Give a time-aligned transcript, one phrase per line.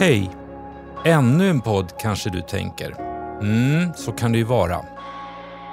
[0.00, 0.30] Hej!
[1.04, 2.94] Ännu en podd kanske du tänker.
[3.40, 4.84] Mm, så kan det ju vara.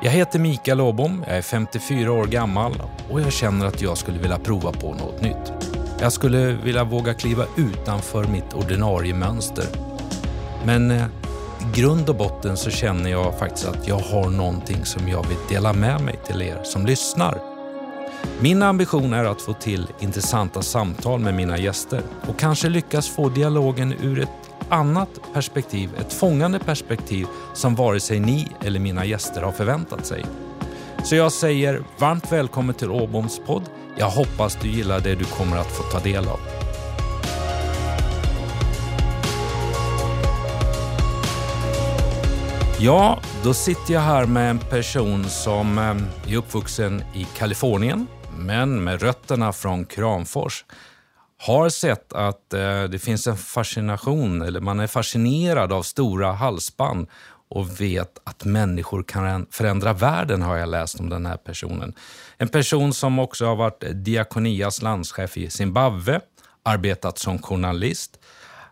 [0.03, 4.19] Jag heter Mikael Åbom, jag är 54 år gammal och jag känner att jag skulle
[4.19, 5.53] vilja prova på något nytt.
[5.99, 9.65] Jag skulle vilja våga kliva utanför mitt ordinarie mönster.
[10.65, 11.05] Men eh,
[11.61, 15.37] i grund och botten så känner jag faktiskt att jag har någonting som jag vill
[15.49, 17.56] dela med mig till er som lyssnar.
[18.41, 23.29] Min ambition är att få till intressanta samtal med mina gäster och kanske lyckas få
[23.29, 24.29] dialogen ur ett
[24.69, 30.25] annat perspektiv, ett fångande perspektiv som vare sig ni eller mina gäster har förväntat sig.
[31.03, 33.63] Så jag säger varmt välkommen till Åboms podd.
[33.97, 36.39] Jag hoppas du gillar det du kommer att få ta del av.
[42.79, 48.07] Ja, då sitter jag här med en person som eh, är uppvuxen i Kalifornien,
[48.37, 50.65] men med rötterna från Kramfors.
[51.37, 57.07] Har sett att eh, det finns en fascination, eller man är fascinerad av stora halsband
[57.49, 61.93] och vet att människor kan förändra världen, har jag läst om den här personen.
[62.37, 66.21] En person som också har varit Diakonias landschef i Zimbabwe,
[66.63, 68.19] arbetat som journalist,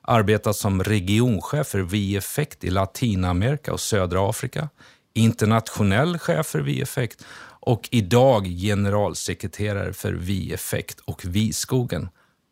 [0.02, 4.69] arbetat som regionchef för V-effekt i Latinamerika och södra Afrika,
[5.13, 7.25] internationell chef för V-effekt
[7.66, 12.09] och idag generalsekreterare för V-effekt och Viskogen.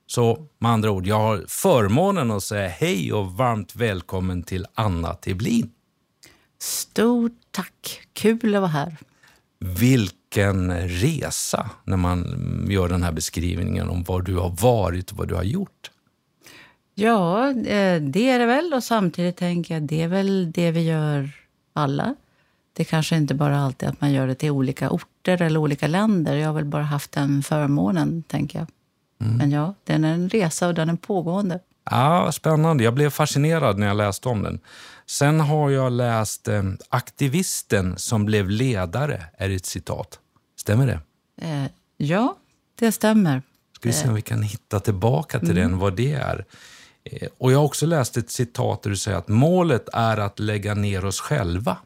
[0.07, 5.13] Så med andra ord, jag har förmånen att säga hej och varmt välkommen till Anna
[5.13, 5.71] Tiblin.
[6.59, 8.01] Stort tack!
[8.13, 8.97] Kul att vara här.
[9.59, 12.25] Vilken resa när man
[12.69, 15.91] gör den här beskrivningen om var du har varit och vad du har gjort.
[16.95, 18.73] Ja, eh, det är det väl.
[18.73, 21.29] Och samtidigt tänker jag det är väl det vi gör
[21.73, 22.15] alla.
[22.73, 26.35] Det kanske inte bara alltid att man gör det till olika orter eller olika länder.
[26.35, 28.67] Jag har väl bara haft den förmånen, tänker jag.
[29.21, 29.37] Mm.
[29.37, 31.59] Men ja, den är en resa och den är pågående.
[31.89, 32.83] Ja, Spännande.
[32.83, 34.59] Jag blev fascinerad när jag läste om den.
[35.05, 40.19] Sen har jag läst eh, Aktivisten som blev ledare, är ett citat.
[40.59, 40.99] Stämmer det?
[41.47, 41.65] Eh,
[41.97, 42.35] ja,
[42.79, 43.41] det stämmer.
[43.75, 45.63] Ska vi se om vi kan hitta tillbaka till mm.
[45.63, 46.45] den, vad det är.
[47.03, 50.39] Eh, och Jag har också läst ett citat där du säger att målet är att
[50.39, 51.77] lägga ner oss själva.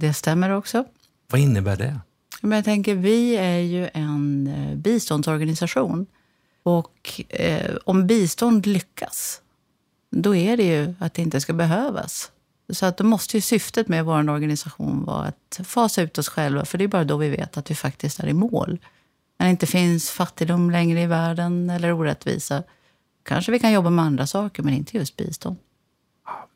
[0.00, 0.84] Det stämmer också.
[1.30, 2.00] Vad innebär det?
[2.40, 6.06] Men jag tänker, vi är ju en eh, biståndsorganisation.
[6.62, 9.40] Och eh, om bistånd lyckas,
[10.10, 12.30] då är det ju att det inte ska behövas.
[12.68, 16.64] Så att då måste ju syftet med vår organisation vara att fasa ut oss själva,
[16.64, 18.78] för det är bara då vi vet att vi faktiskt är i mål.
[19.38, 22.62] När det inte finns fattigdom längre i världen eller orättvisa,
[23.22, 25.56] kanske vi kan jobba med andra saker, men inte just bistånd.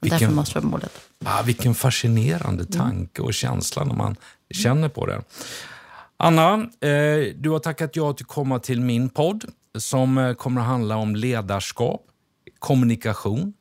[0.00, 1.00] Vilken, därför måste vara målet.
[1.24, 4.16] Ah, vilken fascinerande tanke och känsla när man
[4.50, 5.22] känner på det.
[6.16, 9.44] Anna, eh, du har tackat ja till att komma till min podd
[9.78, 12.02] som eh, kommer att handla om ledarskap,
[12.58, 13.54] kommunikation,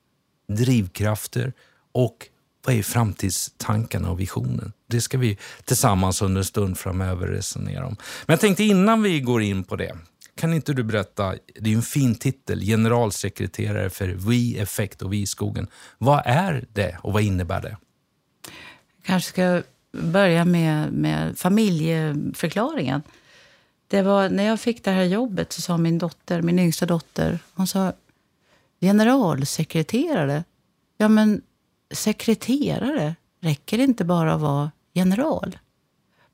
[0.48, 1.54] drivkrafter
[1.92, 2.28] och
[2.66, 4.74] vad är framtidstankarna och visionen?
[4.88, 7.96] Det ska vi tillsammans under en stund framöver resonera om.
[8.26, 9.98] Men jag tänkte innan vi går in på det,
[10.36, 15.26] kan inte du berätta, det är en fin titel, generalsekreterare för Vi Effekt och Vi
[15.26, 15.68] Skogen.
[15.98, 17.78] Vad är det och vad innebär det?
[18.98, 19.62] Jag kanske ska
[19.92, 23.02] börja med, med familjeförklaringen.
[23.88, 27.40] Det var, när jag fick det här jobbet så sa min dotter, min yngsta dotter,
[27.54, 27.94] hon sa
[28.82, 30.44] generalsekreterare.
[30.98, 31.42] Ja, men
[31.92, 35.58] sekreterare räcker inte bara att vara general.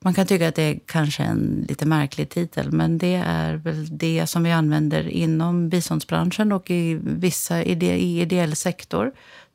[0.01, 3.97] Man kan tycka att det är kanske en lite märklig titel, men det är väl
[3.97, 9.11] det som vi använder inom biståndsbranschen och i vissa ide i ideell sektor.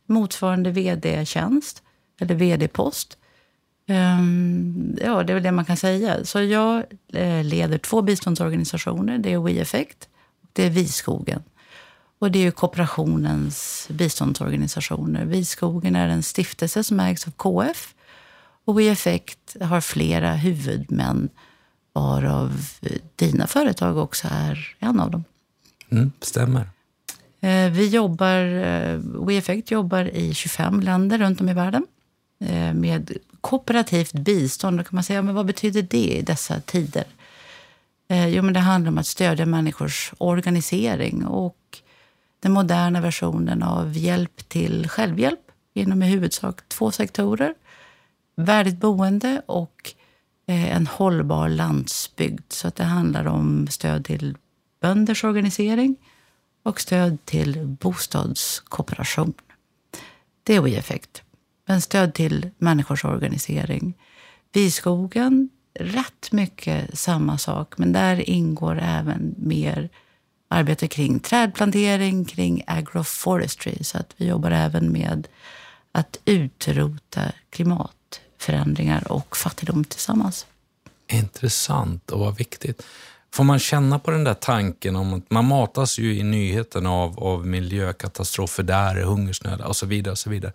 [0.06, 1.82] Motsvarande vd-tjänst
[2.20, 3.18] eller vd-post.
[3.88, 6.24] Um, ja, det är väl det man kan säga.
[6.24, 9.18] Så jag eh, leder två biståndsorganisationer.
[9.18, 10.08] Det är WeEffect
[10.42, 11.42] och det är Viskogen.
[12.18, 15.24] Och det är ju kooperationens biståndsorganisationer.
[15.24, 17.94] Viskogen är en stiftelse som ägs av KF.
[18.64, 21.28] Och WeEffect har flera huvudmän
[21.92, 22.52] varav
[23.16, 25.24] dina företag också är en av dem.
[25.90, 26.68] Mm, stämmer.
[27.40, 31.86] Eh, vi jobbar, eh, WeEffect jobbar i 25 länder runt om i världen
[32.74, 34.78] med kooperativt bistånd.
[34.78, 37.04] Då kan man säga, men vad betyder det i dessa tider?
[38.08, 41.58] Eh, jo, men det handlar om att stödja människors organisering och
[42.40, 45.40] den moderna versionen av hjälp till självhjälp
[45.74, 47.54] inom i huvudsak två sektorer.
[48.36, 49.94] Värdigt boende och
[50.46, 52.52] eh, en hållbar landsbygd.
[52.52, 54.36] Så att det handlar om stöd till
[54.80, 55.96] bönders organisering
[56.62, 59.34] och stöd till bostadskooperation.
[60.42, 61.22] Det är WeEffect
[61.66, 63.94] men stöd till människors organisering.
[64.52, 69.90] Byskogen, rätt mycket samma sak, men där ingår även mer
[70.48, 73.84] arbete kring trädplantering, kring agroforestry.
[73.84, 75.28] Så att vi jobbar även med
[75.92, 77.96] att utrota klimat
[78.44, 80.46] klimatförändringar och fattigdom tillsammans.
[81.12, 82.82] Intressant och vad viktigt.
[83.32, 87.20] Får man känna på den där tanken om att man matas ju i nyheterna av,
[87.20, 90.12] av miljökatastrofer där, hungersnöd och så vidare.
[90.12, 90.52] och så vidare.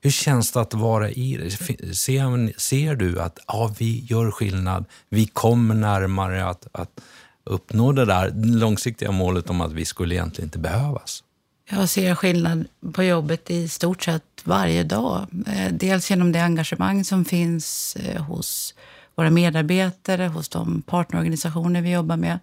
[0.00, 1.50] Hur känns det att vara i det?
[1.94, 7.00] Ser, ser du att ja, vi gör skillnad, vi kommer närmare att, att
[7.44, 11.24] uppnå det där långsiktiga målet om att vi skulle egentligen inte behövas?
[11.70, 15.26] Jag ser skillnad på jobbet i stort sett varje dag.
[15.46, 18.74] Eh, dels genom det engagemang som finns eh, hos
[19.14, 22.38] våra medarbetare, hos de partnerorganisationer vi jobbar med.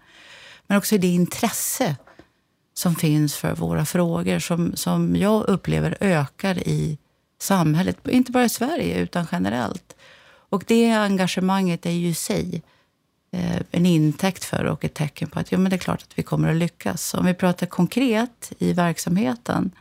[0.67, 1.95] Men också det intresse
[2.73, 6.97] som finns för våra frågor som, som jag upplever ökar i
[7.39, 8.07] samhället.
[8.07, 9.95] Inte bara i Sverige, utan generellt.
[10.49, 12.63] Och det engagemanget är ju i sig
[13.31, 16.19] eh, en intäkt för och ett tecken på att ja, men det är klart att
[16.19, 17.13] vi kommer att lyckas.
[17.13, 19.71] Om vi pratar konkret i verksamheten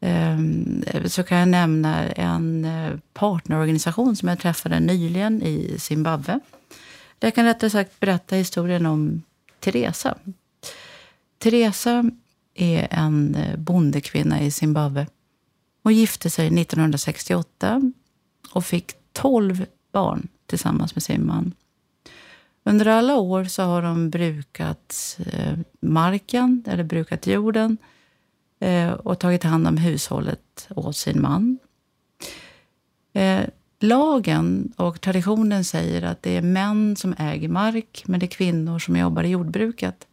[0.00, 6.40] Ehm, så kan jag nämna en eh, partnerorganisation som jag träffade nyligen i Zimbabwe.
[7.20, 9.22] Jag kan rättare sagt berätta historien om
[9.60, 10.18] Teresa.
[11.38, 12.10] Teresa
[12.54, 15.06] är en eh, bondekvinna i Zimbabwe.
[15.82, 17.92] Hon gifte sig 1968
[18.52, 21.54] och fick 12 barn tillsammans med sin man.
[22.64, 27.95] Under alla år så har de brukat eh, marken, eller brukat jorden Eh,
[28.60, 31.58] Eh, och tagit hand om hushållet åt sin man.
[33.12, 33.44] Eh,
[33.80, 38.78] lagen och traditionen säger att det är män som äger mark, men det är kvinnor
[38.78, 40.06] som jobbar i jordbruket.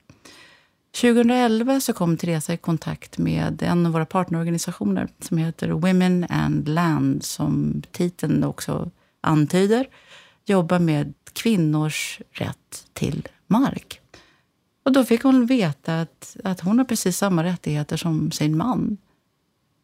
[1.01, 6.67] 2011 så kom Teresa i kontakt med en av våra partnerorganisationer som heter Women and
[6.67, 8.91] Land, som titeln också
[9.21, 9.87] antyder,
[10.45, 14.02] jobbar med kvinnors rätt till mark.
[14.83, 18.97] Och då fick hon veta att, att hon har precis samma rättigheter som sin man.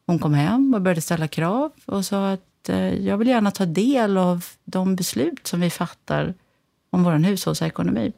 [0.06, 3.66] Hon kom hem och började ställa krav och sa att eh, jag vill gärna ta
[3.66, 6.34] del av de beslut som vi fattar
[6.90, 8.13] om vår hushållsekonomi.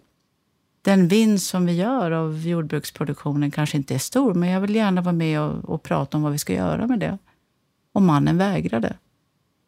[0.81, 5.01] Den vinst som vi gör av jordbruksproduktionen kanske inte är stor, men jag vill gärna
[5.01, 7.17] vara med och, och prata om vad vi ska göra med det.
[7.93, 8.97] Och mannen vägrade.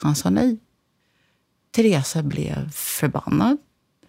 [0.04, 0.58] Han sa nej.
[1.72, 3.58] Teresa blev förbannad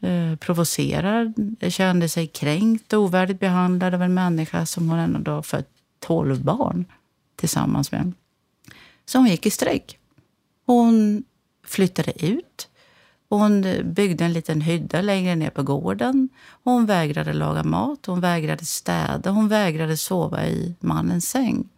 [0.04, 5.68] eh, provocerad, kände sig kränkt och ovärdigt behandlad av en människa som hon ändå fött
[5.98, 6.84] tolv barn
[7.36, 8.12] tillsammans med.
[9.06, 9.98] Så hon gick i strejk.
[10.66, 11.24] Hon
[11.66, 12.68] flyttade ut.
[13.28, 16.28] Hon byggde en liten hydda längre ner på gården.
[16.64, 21.68] Hon vägrade laga mat, hon vägrade städa, hon vägrade sova i mannens säng.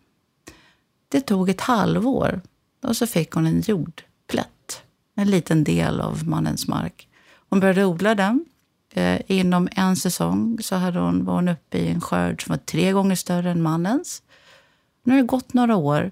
[1.09, 2.41] Det tog ett halvår
[2.83, 4.83] och så fick hon en jordplätt,
[5.15, 7.09] en liten del av mannens mark.
[7.49, 8.45] Hon började odla den.
[8.93, 12.59] Eh, inom en säsong så hade hon, var hon uppe i en skörd som var
[12.59, 14.23] tre gånger större än mannens.
[15.05, 16.11] Nu har det gått några år.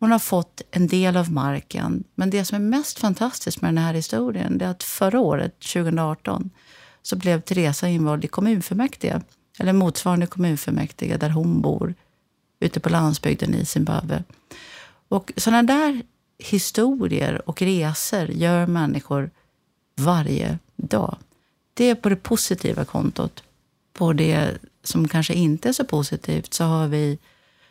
[0.00, 2.04] Hon har fått en del av marken.
[2.14, 6.50] Men det som är mest fantastiskt med den här historien är att förra året, 2018,
[7.02, 9.20] så blev Teresa invald i kommunfullmäktige.
[9.58, 11.94] Eller motsvarande kommunfullmäktige där hon bor,
[12.60, 14.24] ute på landsbygden i Zimbabwe.
[15.08, 16.02] Och sådana där
[16.38, 19.30] historier och resor gör människor
[20.00, 21.16] varje dag.
[21.74, 23.42] Det är på det positiva kontot.
[23.92, 27.18] På det som kanske inte är så positivt så har vi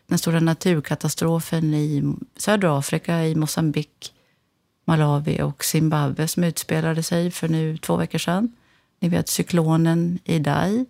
[0.07, 4.13] den stora naturkatastrofen i södra Afrika, i Mosambik,
[4.85, 8.55] Malawi och Zimbabwe som utspelade sig för nu två veckor sedan.
[8.99, 10.85] Ni vet cyklonen Idai.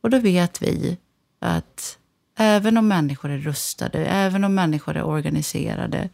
[0.00, 0.96] Och då vet vi
[1.38, 1.98] att
[2.36, 6.08] även om människor är rustade, även om människor är organiserade,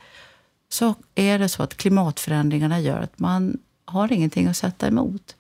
[0.69, 5.37] så är det så att klimatförändringarna gör att man har ingenting att sätta emot.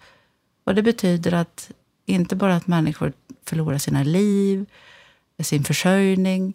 [0.65, 1.71] Och det betyder att
[2.07, 3.12] inte bara att människor
[3.45, 4.67] förlorar sina liv,
[5.38, 6.55] sin försörjning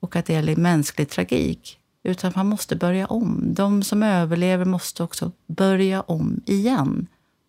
[0.00, 3.40] och att det är mänsklig tragik, utan man måste börja om.
[3.54, 7.06] De som överlever måste också börja om igen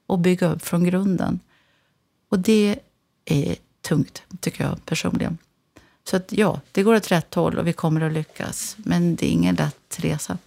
[0.08, 1.40] och bygga upp från grunden.
[2.30, 2.80] Och det
[3.26, 5.38] är tungt, tycker jag personligen.
[6.04, 8.76] Så att, ja, det går åt rätt håll och vi kommer att lyckas.
[8.78, 10.38] Men det är ingen lätt resa.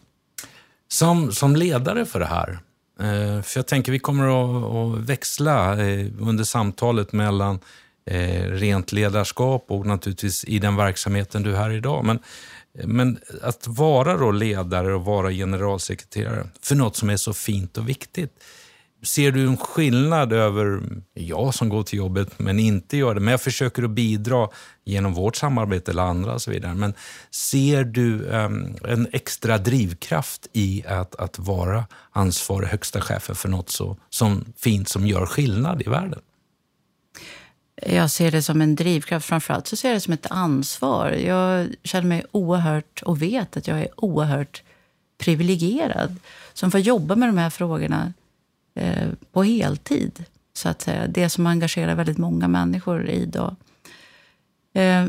[0.89, 2.59] Som, som ledare för det här,
[3.01, 7.61] Eh, för jag tänker vi kommer att, växla eh, under samtalet mellan
[8.07, 12.05] eh, rent ledarskap och naturligtvis i den verksamheten du är här idag.
[12.05, 12.19] Men,
[12.85, 17.89] men att vara då ledare och vara generalsekreterare för något som är så fint och
[17.89, 18.45] viktigt.
[19.05, 20.83] Ser du en skillnad över
[21.15, 24.49] jag som går till jobbet men inte gör det, men jag försöker att bidra
[24.85, 26.75] genom vårt samarbete eller andra och så vidare.
[26.75, 26.95] Men
[27.31, 33.71] ser du um, en extra drivkraft i att, att vara ansvarig högsta chefen för något
[33.71, 36.21] så som fint som gör skillnad i världen?
[37.87, 39.27] Jag ser det som en drivkraft.
[39.27, 41.11] Framförallt så ser jag det som ett ansvar.
[41.11, 44.63] Jag känner mig oerhört och vet att jag är oerhört
[45.19, 46.17] privilegierad
[46.53, 48.13] som får jobba med de här frågorna
[48.75, 50.25] eh, på heltid.
[50.53, 51.07] Så att säga.
[51.07, 53.57] Det som engagerar väldigt många människor idag.
[54.73, 55.07] Eh,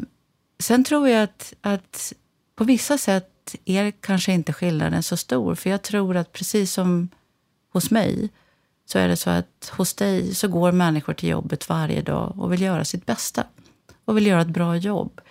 [0.60, 2.13] sen tror jag att, att
[2.55, 5.55] på vissa sätt är kanske inte skillnaden så stor.
[5.55, 7.10] För jag tror att precis som
[7.74, 8.29] hos mig
[8.86, 12.53] så är det så att hos dig så går människor till jobbet varje dag och
[12.53, 13.43] vill göra sitt bästa.
[14.05, 15.22] Och vill göra ett bra jobb.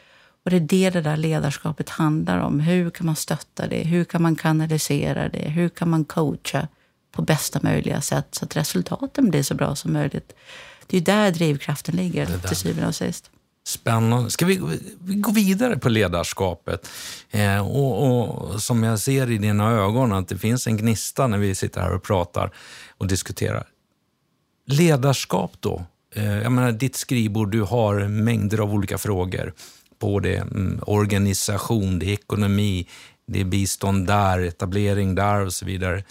[0.45, 2.61] Och det är det det där ledarskapet handlar om.
[2.61, 3.83] Hur kan man stötta det?
[3.83, 5.49] Hur kan man kanalisera det?
[5.49, 6.69] Hur kan man coacha
[7.15, 10.33] på bästa möjliga sätt så att resultaten blir så bra som möjligt?
[10.87, 13.31] Det är där drivkraften ligger till syvende och sist.
[13.67, 14.31] Spännande.
[14.31, 14.61] Ska vi,
[15.01, 16.89] vi gå vidare på ledarskapet?
[17.31, 18.21] Eh, och,
[18.53, 21.81] och, Som jag ser i dina ögon, att det finns en gnista när vi sitter
[21.81, 22.51] här och pratar
[22.99, 23.67] och diskuterar.
[24.67, 25.85] Ledarskap då?
[26.15, 29.53] Eh, jag menar, ditt skrivbord, du har mängder av olika frågor.
[30.01, 32.89] Både mm, organisation, det är ekonomi,
[33.27, 36.05] det är bistånd där, etablering där och så vidare.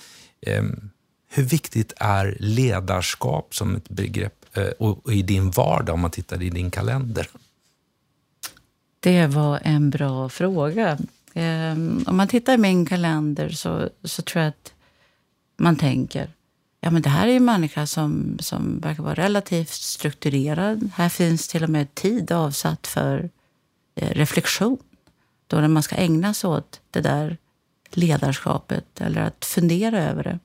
[0.47, 0.89] Ehm,
[1.29, 6.41] hur viktigt är ledarskap som ett begrepp eh, och, i din vardag om man tittar
[6.41, 7.27] i din kalender?
[8.99, 10.97] Det var en bra fråga.
[11.33, 14.73] Ehm, om man tittar i min kalender så, så tror jag att
[15.57, 16.29] man tänker
[16.83, 20.89] ja men det här är ju en människa som, som verkar vara relativt strukturerad.
[20.95, 23.29] Här finns till och med tid avsatt för
[23.95, 24.77] eh, reflektion.
[25.47, 27.37] Då när man ska ägna sig åt det där
[27.97, 30.39] ledarskapet eller att fundera över det.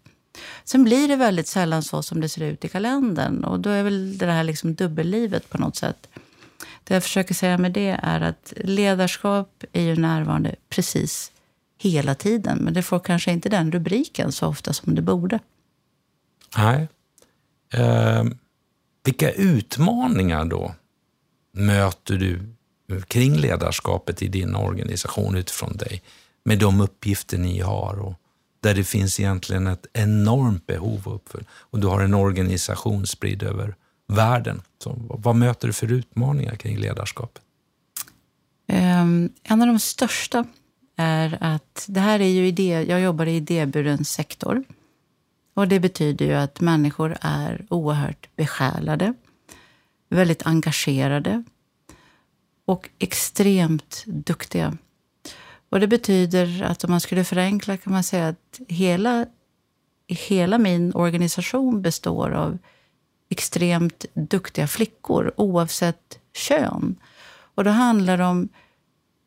[0.65, 3.45] Sen blir det väldigt sällan så som det ser ut i kalendern.
[3.45, 6.09] Och då är väl det här liksom dubbellivet på något sätt.
[6.85, 11.33] Det jag försöker säga med det är att ledarskap är ju närvarande precis
[11.79, 12.59] hela tiden.
[12.59, 15.39] Men det får kanske inte den rubriken så ofta som det borde.
[16.57, 16.89] Nej.
[17.73, 18.25] Eh,
[19.05, 20.75] vilka utmaningar då
[21.53, 22.41] möter du
[23.09, 26.03] kring ledarskapet i din organisation utifrån dig?
[26.49, 28.15] Med de uppgifter ni har och
[28.61, 31.45] där det finns egentligen ett enormt behov att uppfylla.
[31.51, 33.75] Och du har en organisation spridd över
[34.07, 34.63] världen.
[34.83, 37.43] Så vad möter du för utmaningar kring ledarskapet?
[38.73, 40.45] Um, en av de största
[40.97, 44.65] är att det här är ju idé, jag jobbar i idéburen sektor.
[45.55, 49.15] Och det betyder ju att människor är oerhört besjälade,
[50.09, 51.45] väldigt engagerade
[52.65, 54.77] och extremt duktiga.
[55.69, 59.27] Och det betyder att om man skulle förenkla kan man säga att hela,
[60.07, 62.59] hela min organisation består av
[63.29, 66.97] extremt duktiga flickor oavsett kön.
[67.55, 68.49] Och då handlar det om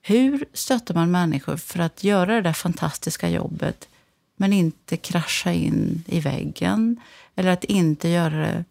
[0.01, 3.89] hur stöttar man människor för att göra det där fantastiska jobbet
[4.35, 6.99] men inte krascha in i väggen
[7.35, 8.65] eller att inte göra det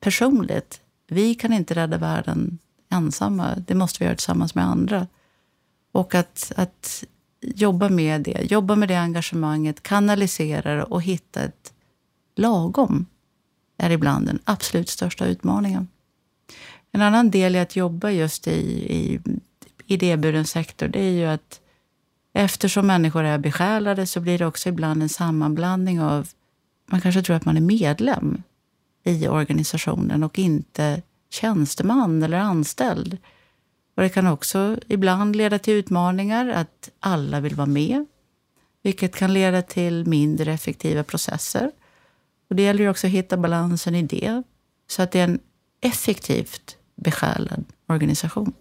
[0.00, 0.80] personligt.
[1.08, 2.58] Vi kan inte rädda världen
[2.90, 3.54] ensamma.
[3.66, 5.06] Det måste vi göra tillsammans med andra.
[5.96, 7.04] Och att, att
[7.40, 11.72] jobba med det, jobba med det engagemanget, kanalisera det och hitta ett
[12.36, 13.06] lagom
[13.78, 15.88] är ibland den absolut största utmaningen.
[16.92, 18.60] En annan del i att jobba just i,
[18.94, 19.20] i
[19.86, 21.60] idéburen sektor, det är ju att
[22.38, 26.28] Eftersom människor är besjälade så blir det också ibland en sammanblandning av...
[26.90, 28.42] Man kanske tror att man är medlem
[29.04, 33.18] i organisationen och inte tjänsteman eller anställd.
[33.96, 38.06] Och Det kan också ibland leda till utmaningar att alla vill vara med.
[38.82, 41.70] Vilket kan leda till mindre effektiva processer.
[42.50, 44.42] Och Det gäller ju också att hitta balansen i det.
[44.88, 45.38] Så att det är en
[45.80, 48.52] effektivt besjälad organisation.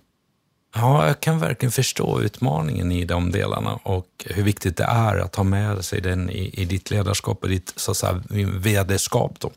[0.75, 5.35] Ja, jag kan verkligen förstå utmaningen i de delarna och hur viktigt det är att
[5.35, 8.21] ha med sig den i, i ditt ledarskap och ditt så att säga,
[8.59, 9.39] vederskap.
[9.39, 9.51] Då.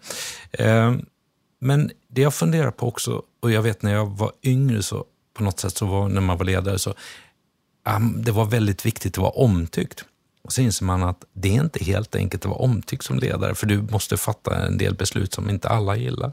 [0.52, 0.94] Eh,
[1.60, 5.04] men det jag funderar på också, och jag vet när jag var yngre så
[5.38, 6.94] på något sätt så var, när man var ledare så
[7.96, 10.04] um, det var väldigt viktigt att vara omtyckt.
[10.42, 13.54] Och så inser man att det är inte helt enkelt att vara omtyckt som ledare,
[13.54, 16.32] för du måste fatta en del beslut som inte alla gillar.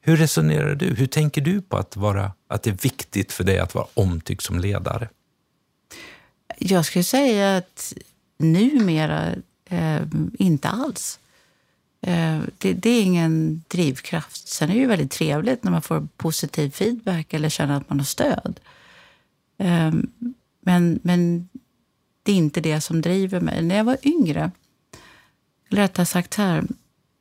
[0.00, 0.94] Hur resonerar du?
[0.94, 4.42] Hur tänker du på att, vara, att det är viktigt för dig att vara omtyckt
[4.42, 5.08] som ledare?
[6.58, 7.92] Jag skulle säga att
[8.38, 10.02] numera eh,
[10.38, 11.18] inte alls.
[12.00, 14.48] Eh, det, det, är ingen drivkraft.
[14.48, 17.98] Sen är det ju väldigt trevligt när man får positiv feedback eller känner att man
[17.98, 18.60] har stöd.
[19.58, 19.92] Eh,
[20.60, 21.48] men, men
[22.22, 23.62] det är inte det som driver mig.
[23.62, 24.50] När jag var yngre,
[25.70, 26.64] eller rättare sagt här,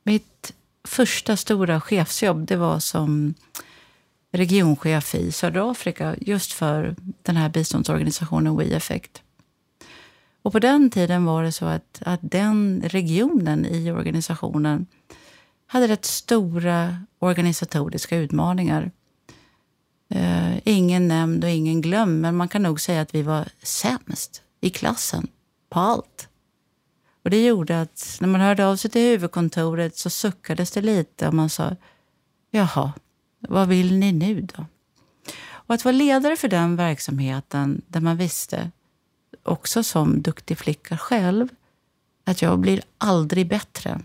[0.04, 0.54] mitt
[0.88, 3.34] första stora chefsjobb det var som
[4.32, 9.22] regionchef i södra Afrika just för den här biståndsorganisationen WeEffect.
[10.48, 14.86] Och på den tiden var det så att, att den regionen i organisationen
[15.66, 18.92] hade rätt stora organisatoriska utmaningar.
[20.10, 24.42] Eh, ingen nämnd och ingen glömd, men man kan nog säga att vi var sämst
[24.62, 25.28] i klassen
[25.70, 26.30] på allt.
[27.24, 31.28] Och Det gjorde att när man hörde av sig till huvudkontoret så suckades det lite
[31.28, 31.76] och man sa
[32.52, 32.94] Jaha,
[33.40, 34.66] vad vill ni nu då?
[35.50, 38.72] Och att vara ledare för den verksamheten där man visste,
[39.50, 41.48] också som duktig flicka själv,
[42.26, 44.02] att jag blir aldrig bättre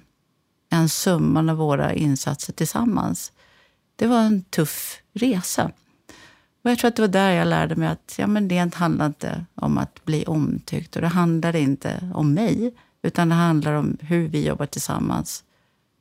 [0.71, 3.33] än summan av våra insatser tillsammans.
[3.97, 5.71] Det var en tuff resa.
[6.65, 9.07] Och jag tror att det var där jag lärde mig att ja, men det handlar
[9.07, 13.99] inte om att bli omtyckt och det handlar inte om mig, utan det handlar om
[14.01, 15.45] hur vi jobbar tillsammans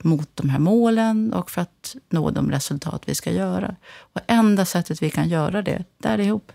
[0.04, 3.76] mot de här målen och för att nå de resultat vi ska göra.
[3.92, 6.52] Och enda sättet vi kan göra det, det är ihop.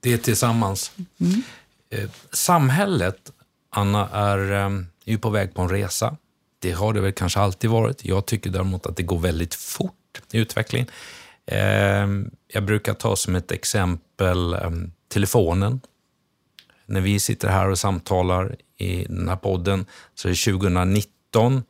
[0.00, 0.92] Det är tillsammans.
[1.18, 1.42] Mm.
[1.92, 3.32] Eh, samhället,
[3.70, 4.70] Anna, är eh,
[5.04, 6.16] ju på väg på en resa.
[6.58, 8.04] Det har det väl kanske alltid varit.
[8.04, 10.88] Jag tycker däremot att det går väldigt fort i utvecklingen.
[11.46, 12.08] Eh,
[12.52, 15.80] jag brukar ta som ett exempel ehm, telefonen.
[16.86, 21.62] När vi sitter här och samtalar i den här podden så är det 2019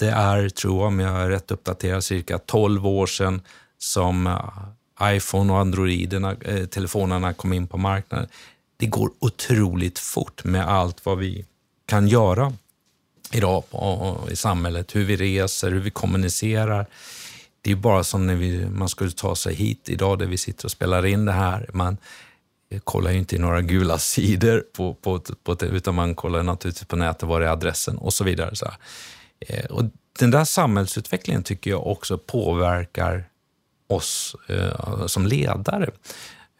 [0.00, 3.42] det är, tror jag, om jag är rätt uppdaterad, cirka 12 år sedan
[3.78, 8.28] som eh, iPhone och Androiderna, eh, telefonerna kom in på marknaden.
[8.80, 11.44] Det går otroligt fort med allt vad vi
[11.86, 12.52] kan göra
[13.32, 13.64] idag
[14.30, 14.96] i samhället.
[14.96, 16.86] Hur vi reser, hur vi kommunicerar.
[17.62, 20.64] Det är bara som när vi, man skulle ta sig hit idag där vi sitter
[20.64, 21.70] och spelar in det här.
[21.72, 21.96] Man
[22.84, 26.96] kollar ju inte i några gula sidor, på, på, på, utan man kollar naturligtvis på
[26.96, 28.56] nätet, var är adressen och så vidare.
[28.56, 28.70] Så
[29.40, 29.84] eh, och
[30.18, 33.24] den där samhällsutvecklingen tycker jag också påverkar
[33.86, 35.90] oss eh, som ledare.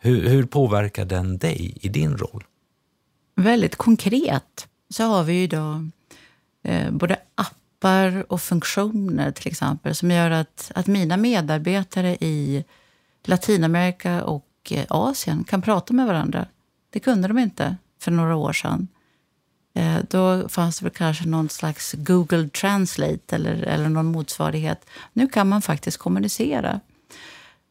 [0.03, 2.45] Hur, hur, påverkar den dig i din roll?
[3.35, 5.91] Väldigt konkret så har vi idag
[6.63, 12.65] eh, både appar och funktioner till exempel som gör att, att mina medarbetare i
[13.25, 16.47] Latinamerika och eh, Asien kan prata med varandra.
[16.91, 18.89] Det kunde de inte för några år sedan.
[19.75, 24.87] Eh, då fanns det väl kanske någon slags Google Translate eller, eller någon motsvarighet.
[25.13, 26.81] Nu kan man faktiskt kommunicera.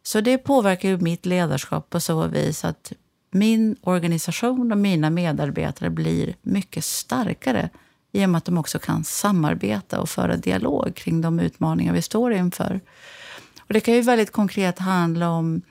[0.04, 2.94] Så det påverkar ju mitt ledarskap på så vis att
[3.32, 7.70] min organisation och mina medarbetare blir mycket starkare
[8.12, 12.02] i och med att de också kan samarbeta och föra dialog kring de utmaningar vi
[12.02, 12.82] står inför.
[13.60, 15.62] Och det kan ju väldigt konkret handla om,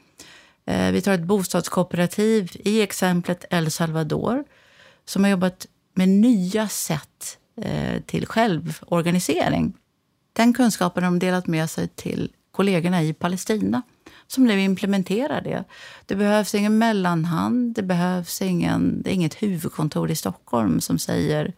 [0.67, 4.45] eh, vi tar ett bostadskooperativ i exemplet El Salvador
[5.05, 9.77] som har jobbat med nya sätt eh, till självorganisering.
[10.33, 13.83] Den kunskapen har de delat med sig till kollegorna i Palestina
[14.29, 15.65] som nu implementerar det.
[16.07, 21.53] Det behövs ingen mellanhand, det behövs ingen, det är inget huvudkontor i Stockholm som, säger,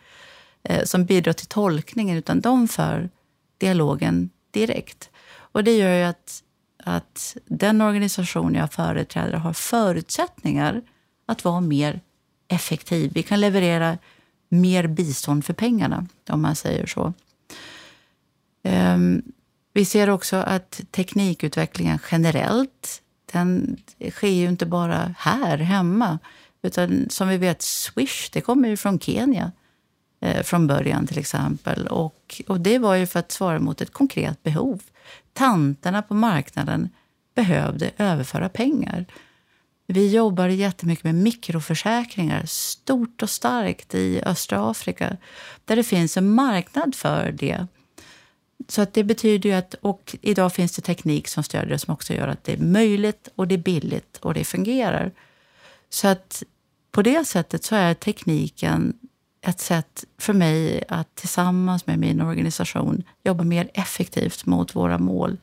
[0.62, 3.11] eh, som bidrar till tolkningen, utan de för
[3.59, 5.11] dialogen direkt.
[5.30, 6.42] Och det gör ju att,
[6.85, 10.83] att den organisation jag företräder har förutsättningar
[11.26, 12.00] att vara mer
[12.48, 13.12] effektiv.
[13.14, 13.98] Vi kan leverera
[14.48, 17.12] mer bistånd för pengarna, om man säger så.
[18.62, 19.22] Ehm,
[19.72, 23.02] vi ser också att teknikutvecklingen generellt,
[23.33, 23.76] den
[24.11, 26.18] sker ju inte bara här hemma.
[26.62, 29.52] Utan som vi vet, Swish, det kommer ju från Kenya
[30.20, 31.87] eh, från början till exempel.
[31.87, 34.83] Och, och det var ju för att svara mot ett konkret behov.
[35.33, 36.88] Tanterna på marknaden
[37.35, 39.06] behövde överföra pengar.
[39.87, 45.16] Vi jobbar jättemycket med mikroförsäkringar, stort och starkt i östra Afrika,
[45.64, 47.66] där det finns en marknad för det.
[48.70, 51.94] Så att det betyder ju att, och idag finns det teknik som stödjer det som
[51.94, 55.12] också gör att det är möjligt och det är billigt och det fungerar.
[55.88, 56.42] Så att
[56.90, 58.94] på det sättet så är tekniken
[59.42, 65.37] ett sätt för mig att tillsammans med min organisation jobba mer effektivt mot våra mål.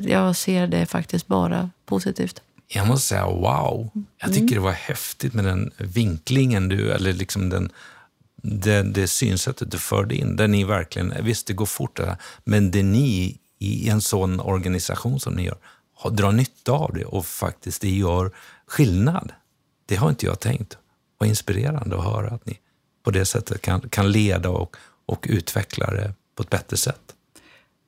[0.00, 2.42] Jag ser det faktiskt bara positivt.
[2.68, 3.90] Jag måste säga wow.
[4.18, 4.54] Jag tycker mm.
[4.54, 7.72] det var häftigt med den vinklingen du, eller liksom den,
[8.42, 10.36] det, det synsättet du förde in.
[10.36, 12.00] Där ni verkligen, visst det går fort
[12.44, 15.56] men det ni i en sån organisation som ni gör,
[16.10, 18.30] drar nytta av det och faktiskt det gör
[18.66, 19.32] skillnad.
[19.86, 20.78] Det har inte jag tänkt.
[21.18, 22.58] Vad inspirerande att höra att ni
[23.02, 24.76] på det sättet kan, kan leda och,
[25.06, 27.14] och utveckla det på ett bättre sätt.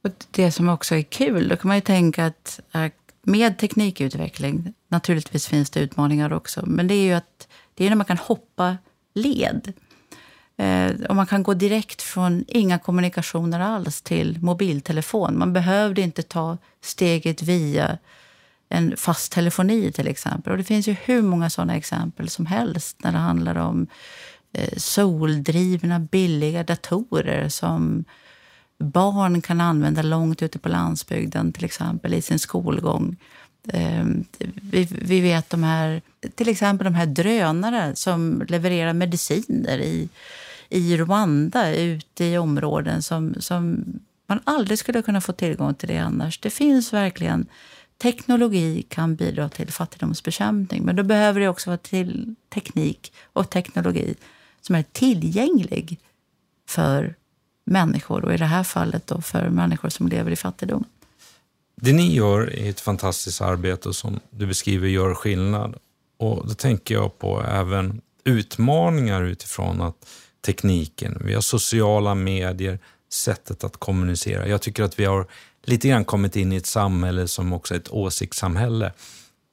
[0.05, 2.91] Och det som också är kul, då kan man ju tänka att eh,
[3.23, 7.97] med teknikutveckling, naturligtvis finns det utmaningar också, men det är ju att det är när
[7.97, 8.77] man kan hoppa
[9.15, 9.73] led.
[10.57, 15.39] Eh, och man kan gå direkt från inga kommunikationer alls till mobiltelefon.
[15.39, 17.99] Man behövde inte ta steget via
[18.69, 20.53] en fast telefoni till exempel.
[20.53, 23.87] Och det finns ju hur många sådana exempel som helst när det handlar om
[24.53, 28.05] eh, soldrivna billiga datorer som
[28.79, 33.17] barn kan använda långt ute på landsbygden till exempel i sin skolgång.
[33.69, 34.25] Ehm,
[34.63, 36.03] vi, vi vet de här,
[36.35, 40.09] till exempel de här drönare som levererar mediciner i,
[40.69, 43.85] i Rwanda, ute i områden som, som
[44.27, 46.39] man aldrig skulle kunna få tillgång till det annars.
[46.41, 47.47] Det finns verkligen
[47.99, 54.15] Teknologi kan bidra till fattigdomsbekämpning, men då behöver det också vara till teknik och teknologi
[54.61, 56.01] som är tillgänglig
[56.69, 57.15] för
[57.65, 60.85] människor och i det här fallet då för människor som lever i fattigdom.
[61.77, 65.75] Det ni gör är ett fantastiskt arbete och som du beskriver gör skillnad.
[66.17, 70.07] Och Då tänker jag på även utmaningar utifrån att
[70.45, 72.79] tekniken, vi har sociala medier,
[73.13, 74.49] sättet att kommunicera.
[74.49, 75.27] Jag tycker att vi har
[75.65, 78.93] lite grann kommit in i ett samhälle som också är ett åsiktssamhälle.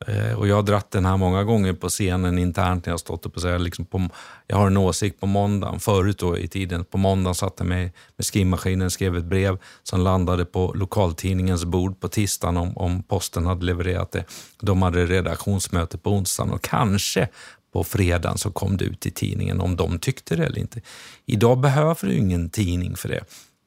[0.07, 2.97] Eh, och jag har dratt den här många gånger på scenen internt när jag har
[2.97, 4.09] stått upp och sagt liksom på,
[4.47, 5.79] jag har en åsikt på måndagen.
[5.79, 10.01] Förut då i tiden, på måndagen satt jag med, med skrivmaskinen skrev ett brev som
[10.01, 14.25] landade på lokaltidningens bord på tisdagen om, om posten hade levererat det.
[14.61, 17.27] De hade redaktionsmöte på onsdagen och kanske
[17.71, 20.81] på fredagen så kom det ut i tidningen om de tyckte det eller inte.
[21.25, 23.23] Idag behöver du ingen tidning för det.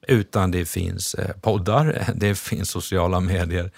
[0.09, 3.71] Utan det finns eh, poddar, det finns sociala medier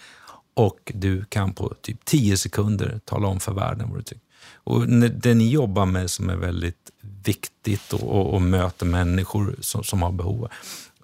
[0.54, 4.22] och du kan på typ 10 sekunder tala om för världen vad du tycker.
[4.54, 6.90] Och det ni jobbar med som är väldigt
[7.24, 10.48] viktigt och, och, och möter människor som, som, har behov.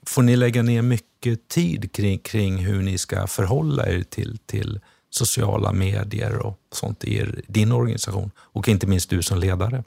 [0.03, 4.81] Får ni lägga ner mycket tid kring, kring hur ni ska förhålla er till, till
[5.15, 8.31] sociala medier och sånt i er, din organisation?
[8.39, 9.85] Och inte minst du som ledare.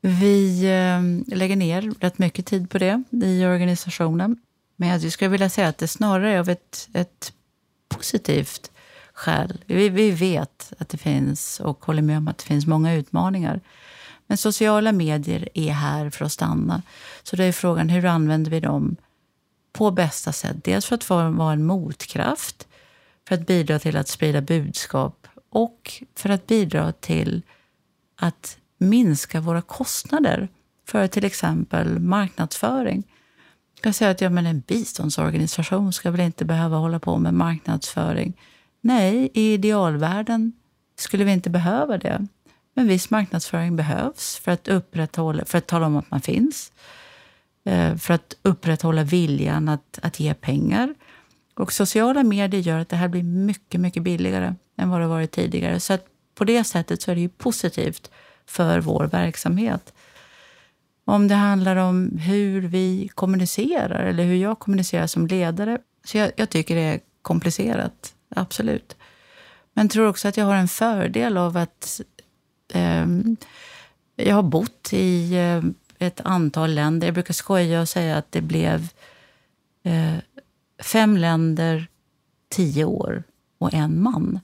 [0.00, 4.36] Vi eh, lägger ner rätt mycket tid på det i organisationen.
[4.76, 7.32] Men jag skulle vilja säga att det snarare är av ett, ett
[7.88, 8.70] positivt
[9.12, 9.64] skäl.
[9.66, 13.60] Vi, vi vet att det finns och håller med om att det finns många utmaningar.
[14.26, 16.82] Men sociala medier är här för att stanna.
[17.22, 18.96] Så då är frågan hur använder vi dem
[19.72, 20.56] på bästa sätt?
[20.64, 22.68] Dels för att vara en motkraft,
[23.28, 27.42] för att bidra till att sprida budskap och för att bidra till
[28.16, 30.48] att minska våra kostnader
[30.86, 33.02] för till exempel marknadsföring.
[33.74, 37.34] Jag kan säga att ja, men en biståndsorganisation ska väl inte behöva hålla på med
[37.34, 38.40] marknadsföring.
[38.80, 40.52] Nej, i idealvärlden
[40.98, 42.26] skulle vi inte behöva det.
[42.74, 46.72] Men viss marknadsföring behövs för att, upprätthålla, för att tala om att man finns.
[47.64, 50.94] Eh, för att upprätthålla viljan att, att ge pengar.
[51.60, 55.30] Och sociala medier gör att det här blir mycket, mycket billigare än vad det varit
[55.30, 55.80] tidigare.
[55.80, 55.98] Så
[56.34, 58.10] på det sättet så är det ju positivt
[58.46, 59.92] för vår verksamhet.
[61.04, 65.78] Om det handlar om hur vi kommunicerar eller hur jag kommunicerar som ledare.
[66.04, 68.96] Så jag, jag tycker det är komplicerat, absolut.
[69.72, 72.00] Men tror också att jag har en fördel av att
[72.72, 73.06] eh,
[74.16, 75.62] jag har bott i eh,
[76.06, 77.06] ett antal länder.
[77.06, 78.88] Jag brukar skoja och säga att det blev
[79.82, 80.16] eh,
[80.80, 81.88] fem länder,
[82.48, 83.22] tio år
[83.58, 84.40] och en man.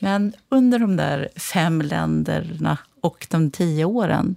[0.00, 4.36] Men under de där fem länderna och de tio åren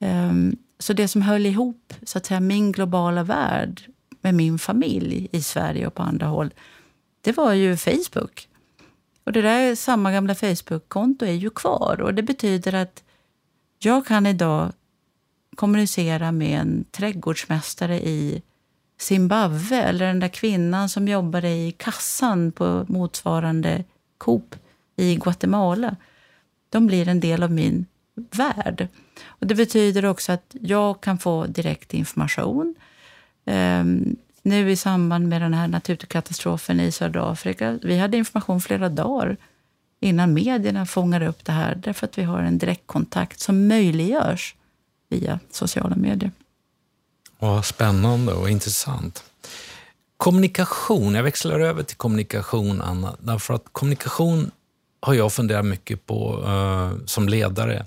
[0.00, 3.82] ehm, så det som höll ihop så att säga, min globala värld
[4.20, 6.54] med min familj i Sverige och på andra håll,
[7.20, 8.48] det var ju Facebook.
[9.24, 13.02] Och det där samma gamla Facebook-konto är ju kvar och det betyder att
[13.78, 14.72] jag kan idag
[15.54, 18.42] kommunicera med en trädgårdsmästare i
[18.98, 23.84] Zimbabwe eller den där kvinnan som jobbade i kassan på motsvarande
[24.18, 24.54] Coop
[24.96, 25.96] i Guatemala.
[26.68, 28.88] De blir en del av min värld.
[29.26, 32.74] Och det betyder också att jag kan få direkt information.
[33.44, 38.88] Um, nu i samband med den här naturkatastrofen i södra Afrika, vi hade information flera
[38.88, 39.36] dagar
[40.00, 44.54] innan medierna fångade upp det här, därför att vi har en direktkontakt som möjliggörs
[45.08, 46.30] via sociala medier.
[47.38, 49.24] Vad spännande och intressant.
[50.16, 54.50] Kommunikation, jag växlar över till kommunikation, Anna, därför att kommunikation
[55.00, 57.86] har jag funderat mycket på uh, som ledare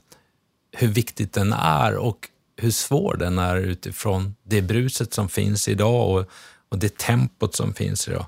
[0.71, 6.09] hur viktigt den är och hur svår den är utifrån det bruset som finns idag
[6.09, 6.29] och,
[6.69, 8.25] och det tempot som finns idag.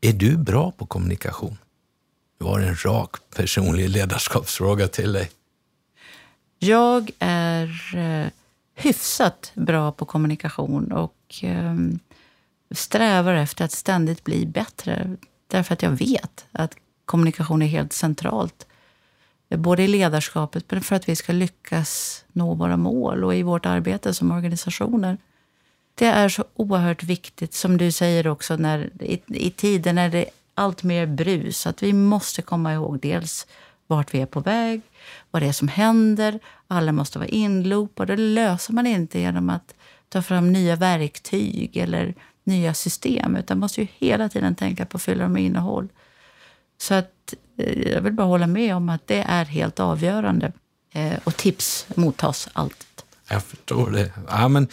[0.00, 1.58] Är du bra på kommunikation?
[2.38, 5.30] Det var en rak personlig ledarskapsfråga till dig.
[6.58, 8.26] Jag är eh,
[8.80, 11.74] hyfsat bra på kommunikation och eh,
[12.70, 15.16] strävar efter att ständigt bli bättre.
[15.46, 18.66] Därför att jag vet att kommunikation är helt centralt
[19.56, 23.66] både i ledarskapet men för att vi ska lyckas nå våra mål och i vårt
[23.66, 25.18] arbete som organisationer.
[25.94, 30.18] Det är så oerhört viktigt, som du säger också, när, i, i tider när det
[30.18, 33.46] är allt mer brus, att vi måste komma ihåg dels
[33.90, 34.80] vart vi är på väg,
[35.30, 36.40] vad det är som händer.
[36.68, 38.16] Alla måste vara inloopade.
[38.16, 39.74] Det löser man inte genom att
[40.08, 44.96] ta fram nya verktyg eller nya system, utan man måste ju hela tiden tänka på
[44.96, 45.88] att fylla dem med innehåll.
[46.78, 50.52] Så att eh, jag vill bara hålla med om att det är helt avgörande.
[50.92, 52.86] Eh, och tips mottas alltid.
[53.30, 54.12] Jag förstår det.
[54.28, 54.68] Ja, men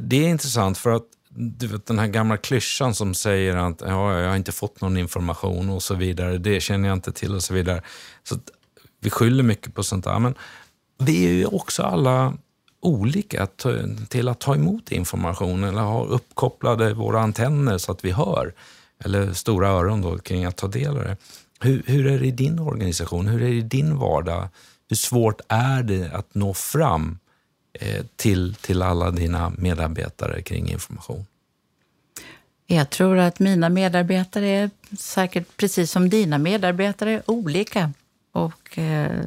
[0.00, 4.20] det är intressant för att du vet, den här gamla klyschan som säger att ja,
[4.20, 7.42] jag har inte fått någon information och så vidare, det känner jag inte till och
[7.42, 7.82] så vidare.
[8.22, 8.38] Så
[9.02, 10.18] vi skyller mycket på sånt där.
[10.18, 10.34] Men
[10.98, 12.34] vi är ju också alla
[12.80, 13.48] olika
[14.08, 18.52] till att ta emot information eller ha uppkopplade våra antenner så att vi hör.
[19.04, 21.16] Eller stora öron då kring att ta del av det.
[21.60, 23.28] Hur, hur är det i din organisation?
[23.28, 24.48] Hur är det i din vardag?
[24.88, 27.18] Hur svårt är det att nå fram
[27.72, 31.26] eh, till, till alla dina medarbetare kring information?
[32.66, 37.92] Jag tror att mina medarbetare är säkert precis som dina medarbetare olika.
[38.32, 39.24] Och eh,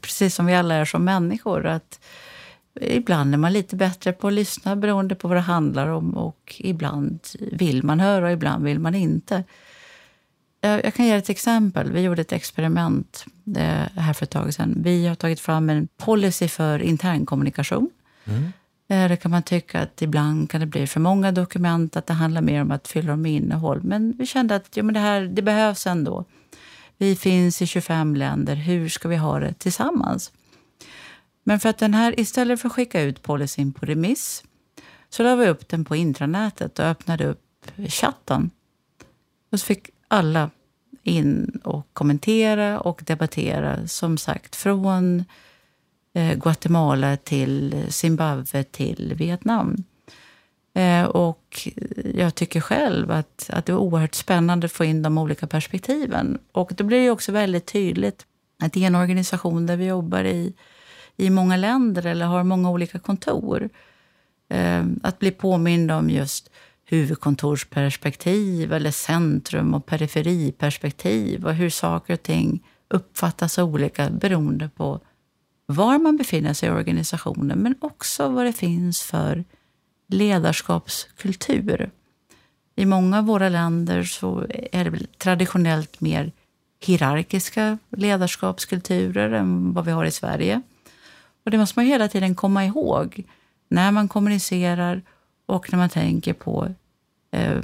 [0.00, 1.66] precis som vi alla är som människor.
[1.66, 2.00] att
[2.80, 6.56] Ibland är man lite bättre på att lyssna beroende på vad det handlar om och
[6.58, 7.20] ibland
[7.52, 9.44] vill man höra och ibland vill man inte.
[10.60, 11.92] Jag kan ge ett exempel.
[11.92, 13.24] Vi gjorde ett experiment
[13.56, 14.74] eh, här för ett tag sedan.
[14.76, 17.90] Vi har tagit fram en policy för internkommunikation.
[18.24, 18.52] Mm.
[18.88, 22.12] Eh, det kan man tycka att ibland kan det bli för många dokument, att det
[22.12, 23.80] handlar mer om att fylla dem med innehåll.
[23.82, 26.24] Men vi kände att ja, men det här det behövs ändå.
[27.00, 28.54] Vi finns i 25 länder.
[28.54, 30.32] Hur ska vi ha det tillsammans?
[31.44, 34.44] Men för att den här, istället för att skicka ut policyn på remiss
[35.08, 38.50] så la vi upp den på intranätet och öppnade upp chatten.
[39.52, 40.50] Och så fick alla
[41.02, 43.88] in och kommentera och debattera.
[43.88, 45.24] Som sagt, från
[46.14, 49.84] eh, Guatemala till Zimbabwe till Vietnam.
[50.74, 51.68] Eh, och
[52.14, 56.38] jag tycker själv att, att det är oerhört spännande att få in de olika perspektiven.
[56.52, 58.26] Och då blir det också väldigt tydligt
[58.62, 60.54] att det är en organisation där vi jobbar i,
[61.16, 63.70] i många länder eller har många olika kontor,
[64.48, 66.50] eh, att bli påmind om just
[66.84, 75.00] huvudkontorsperspektiv eller centrum och periferiperspektiv och hur saker och ting uppfattas olika beroende på
[75.66, 79.44] var man befinner sig i organisationen men också vad det finns för
[80.10, 81.90] ledarskapskultur.
[82.76, 86.32] I många av våra länder så är det traditionellt mer
[86.80, 90.62] hierarkiska ledarskapskulturer än vad vi har i Sverige.
[91.44, 93.24] Och Det måste man hela tiden komma ihåg
[93.68, 95.02] när man kommunicerar
[95.46, 96.74] och när man tänker på
[97.30, 97.58] eh,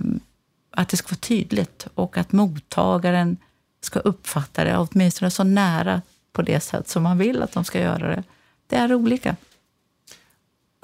[0.70, 3.36] att det ska vara tydligt och att mottagaren
[3.80, 7.80] ska uppfatta det åtminstone så nära på det sätt som man vill att de ska
[7.80, 8.22] göra det.
[8.66, 9.36] Det är olika.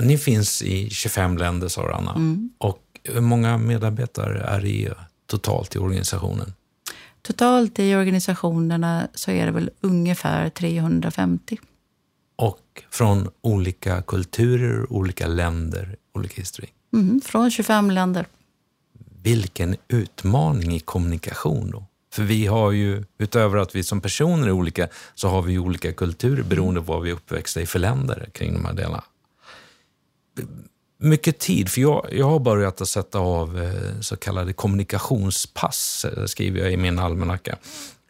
[0.02, 2.14] Ni finns i 25 länder, sa du, Anna.
[2.14, 2.50] Mm.
[2.58, 4.94] Och hur många medarbetare är det
[5.26, 6.52] totalt i organisationen?
[7.22, 11.58] Totalt i organisationerna så är det väl ungefär 350.
[12.36, 16.72] Och från olika kulturer, olika länder, olika historik?
[16.92, 18.26] Mm, från 25 länder.
[19.22, 21.84] Vilken utmaning i kommunikation då.
[22.12, 25.92] För vi har ju, utöver att vi som personer är olika, så har vi olika
[25.92, 29.04] kulturer beroende på vad vi är uppväxta i för länder kring de här delarna.
[30.98, 36.24] Mycket tid, för jag, jag har börjat att sätta av eh, så kallade kommunikationspass, eh,
[36.24, 37.56] skriver jag i min almanacka,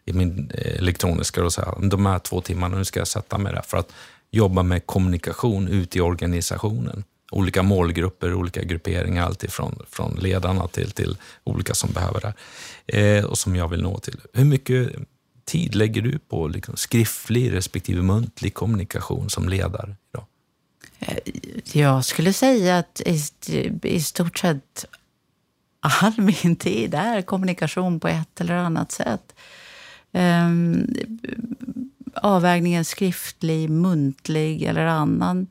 [0.05, 1.41] i min eh, elektroniska.
[1.41, 3.91] Då, så här, de här två timmarna, nu ska jag sätta mig där för att
[4.31, 11.17] jobba med kommunikation ute i organisationen olika målgrupper, olika grupperingar, alltifrån från ledarna till, till
[11.43, 12.35] olika som behöver det
[12.97, 14.19] eh, och som jag vill nå till.
[14.33, 14.95] Hur mycket
[15.45, 19.95] tid lägger du på liksom, skriftlig respektive muntlig kommunikation som ledare
[21.07, 21.17] Eh,
[21.73, 23.19] jag skulle säga att i,
[23.83, 24.85] i stort sett
[25.79, 26.13] all
[26.43, 29.35] min tid är kommunikation på ett eller annat sätt.
[30.11, 30.95] Um,
[32.15, 35.47] avvägningen skriftlig, muntlig eller annan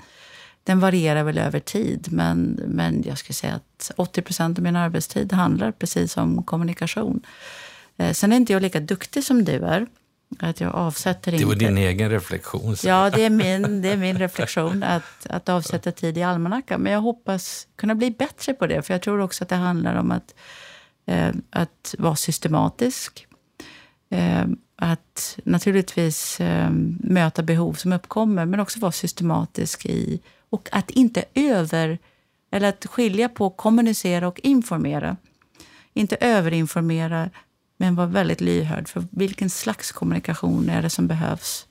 [0.65, 2.09] den varierar väl över tid.
[2.11, 7.21] Men, men jag skulle säga att 80 procent av min arbetstid handlar precis om kommunikation.
[7.97, 9.87] Eh, sen är inte jag lika duktig som du är.
[10.39, 11.65] Att jag avsätter det var inte...
[11.65, 12.77] din egen reflektion.
[12.77, 12.89] Så.
[12.89, 16.81] Ja, det är min, det är min reflektion att, att avsätta tid i almanackan.
[16.81, 18.83] Men jag hoppas kunna bli bättre på det.
[18.83, 20.35] För jag tror också att det handlar om att,
[21.07, 23.27] eh, att vara systematisk.
[24.11, 24.45] Eh,
[24.77, 31.25] att naturligtvis eh, möta behov som uppkommer, men också vara systematisk i och att inte
[31.35, 31.99] över,
[32.51, 35.17] eller att skilja på kommunicera och informera.
[35.95, 37.31] Inte överinformera,
[37.83, 41.67] men vara väldigt lyhörd för vilken slags kommunikation är det som behövs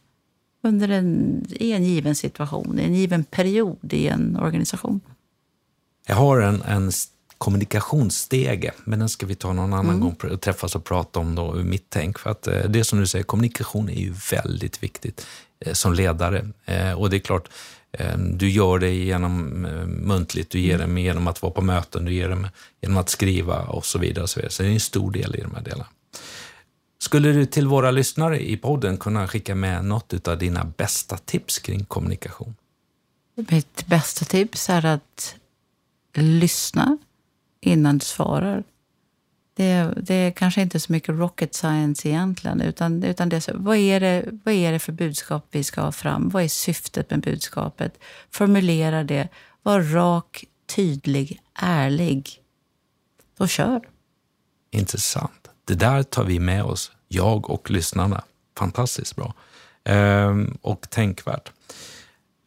[0.63, 5.01] under en, i en given situation, i en given period i en organisation.
[6.07, 6.91] Jag har en, en
[7.37, 9.99] kommunikationsstege, men den ska vi ta någon annan mm.
[9.99, 12.19] gång och träffas och prata om då, mitt tänk.
[12.19, 15.27] För att eh, det som du säger, kommunikation är ju väldigt viktigt
[15.59, 16.49] eh, som ledare.
[16.65, 17.49] Eh, och det är klart,
[17.93, 19.49] Ehm, du gör det genom
[19.87, 20.95] muntligt, du ger mm.
[20.95, 22.49] det genom att vara på möten, du ger det
[22.81, 24.23] genom att skriva och så vidare.
[24.23, 24.51] Och så, vidare.
[24.51, 25.87] så det är en stor del i de här delarna.
[27.01, 31.59] Skulle du till våra lyssnare i podden kunna skicka med något av dina bästa tips
[31.59, 32.55] kring kommunikation?
[33.35, 35.35] Mitt bästa tips är att
[36.13, 36.97] lyssna
[37.61, 38.63] innan du svarar.
[39.53, 43.51] Det, det är kanske inte så mycket rocket science egentligen, utan, utan det är så,
[43.55, 46.29] vad, är det, vad är det för budskap vi ska ha fram?
[46.29, 47.99] Vad är syftet med budskapet?
[48.29, 49.27] Formulera det.
[49.63, 52.41] Var rak, tydlig, ärlig.
[53.37, 53.81] Och kör.
[54.71, 55.40] Intressant.
[55.65, 58.23] Det där tar vi med oss, jag och lyssnarna.
[58.57, 59.33] Fantastiskt bra.
[59.83, 61.51] Ehm, och tänkvärt.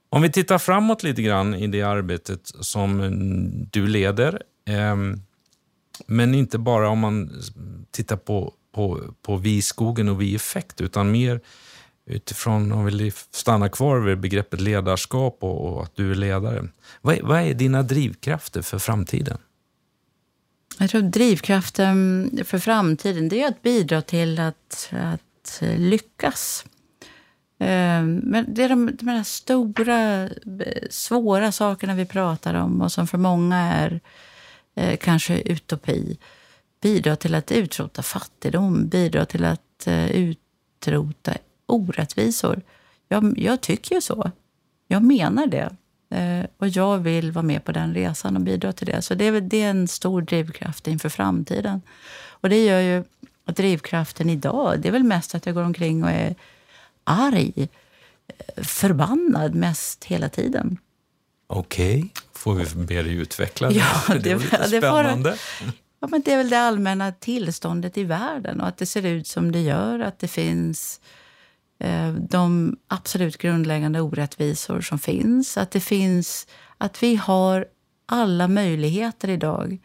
[0.09, 3.13] Om vi tittar framåt lite grann i det arbetet som
[3.71, 4.43] du leder.
[4.67, 5.21] Ehm,
[6.07, 7.43] men inte bara om man
[7.91, 11.41] tittar på, på, på vi-skogen och vi-effekt, utan mer
[12.07, 16.69] utifrån, om vi stannar kvar vid begreppet ledarskap och, och att du är ledare.
[17.01, 19.39] Vad är, vad är dina drivkrafter för framtiden?
[20.79, 26.65] Jag tror drivkraften för framtiden det är att bidra till att, att lyckas.
[27.59, 30.29] Ehm, men det är de, de här stora,
[30.91, 34.01] svåra sakerna vi pratar om och som för många är
[34.75, 36.19] eh, kanske utopi.
[36.81, 41.35] Bidra till att utrota fattigdom, bidra till att eh, utrota
[41.67, 42.63] orättvisor.
[43.09, 44.31] Jag, jag tycker ju så.
[44.89, 45.77] Jag menar det.
[46.15, 49.03] Eh, och jag vill vara med på den resan och bidra till det.
[49.03, 51.83] Så det är, det är en stor drivkraft inför framtiden.
[52.29, 53.05] Och det gör ju
[53.45, 56.35] att drivkraften idag, det är väl mest att jag går omkring och är
[57.05, 57.69] arg,
[58.29, 60.79] eh, förbannad mest hela tiden.
[61.47, 62.09] Okej, okay.
[62.33, 63.75] får vi be dig utveckla det?
[63.75, 65.31] Ja, det, det var lite spännande.
[65.31, 65.39] Det,
[66.01, 69.27] ja, men det är väl det allmänna tillståndet i världen och att det ser ut
[69.27, 70.01] som det gör.
[70.01, 71.01] Att det finns
[71.79, 75.57] Eh, de absolut grundläggande orättvisor som finns.
[75.57, 76.47] Att det finns,
[76.79, 77.67] att vi har
[78.07, 79.79] alla möjligheter idag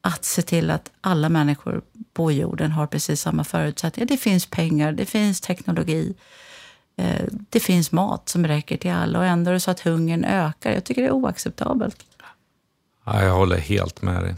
[0.00, 1.82] att se till att alla människor
[2.12, 4.06] på jorden har precis samma förutsättningar.
[4.06, 6.14] Det finns pengar, det finns teknologi,
[6.96, 10.24] eh, det finns mat som räcker till alla och ändå är det så att hungern
[10.24, 10.72] ökar.
[10.72, 12.06] Jag tycker det är oacceptabelt.
[13.04, 14.34] Ja, jag håller helt med dig.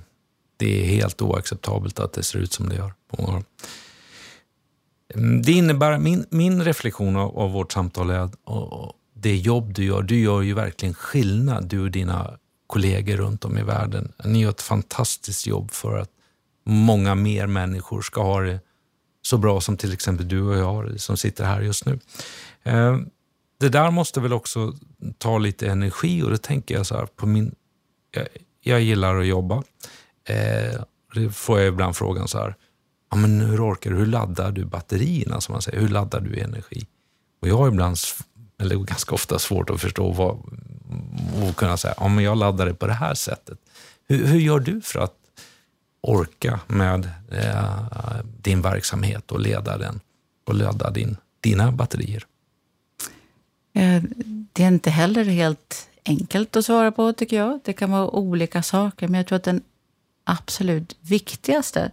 [0.56, 2.92] Det är helt oacceptabelt att det ser ut som det gör.
[5.14, 8.34] Mm, det innebär, min, min reflektion av, av vårt samtal är att
[9.14, 13.58] det jobb du gör, du gör ju verkligen skillnad, du och dina kollegor runt om
[13.58, 14.12] i världen.
[14.24, 16.10] Ni gör ett fantastiskt jobb för att
[16.64, 18.60] många mer människor ska ha det
[19.22, 21.98] så bra som till exempel du och jag som sitter här just nu.
[22.62, 22.98] Eh,
[23.60, 24.74] det där måste väl också
[25.18, 27.54] ta lite energi och då tänker jag så här på min...
[28.10, 28.26] Jag,
[28.60, 29.62] jag gillar att jobba.
[30.28, 30.82] Eh,
[31.14, 32.54] det får jag ibland frågan så här.
[33.10, 33.96] Ja, men hur orkar du?
[33.96, 35.40] Hur laddar du batterierna?
[35.40, 35.80] Som man säger.
[35.80, 36.86] Hur laddar du energi?
[37.40, 37.96] Och jag har ibland,
[38.60, 40.36] eller ganska ofta svårt att förstå vad,
[41.42, 43.58] och kunna säga ja, men jag laddar det på det här sättet.
[44.08, 45.14] Hur, hur gör du för att
[46.00, 50.00] orka med eh, din verksamhet och leda den
[50.44, 52.26] och ladda din, dina batterier?
[53.72, 54.02] Eh,
[54.52, 57.60] det är inte heller helt enkelt att svara på, tycker jag.
[57.64, 59.62] Det kan vara olika saker, men jag tror att den
[60.24, 61.90] absolut viktigaste,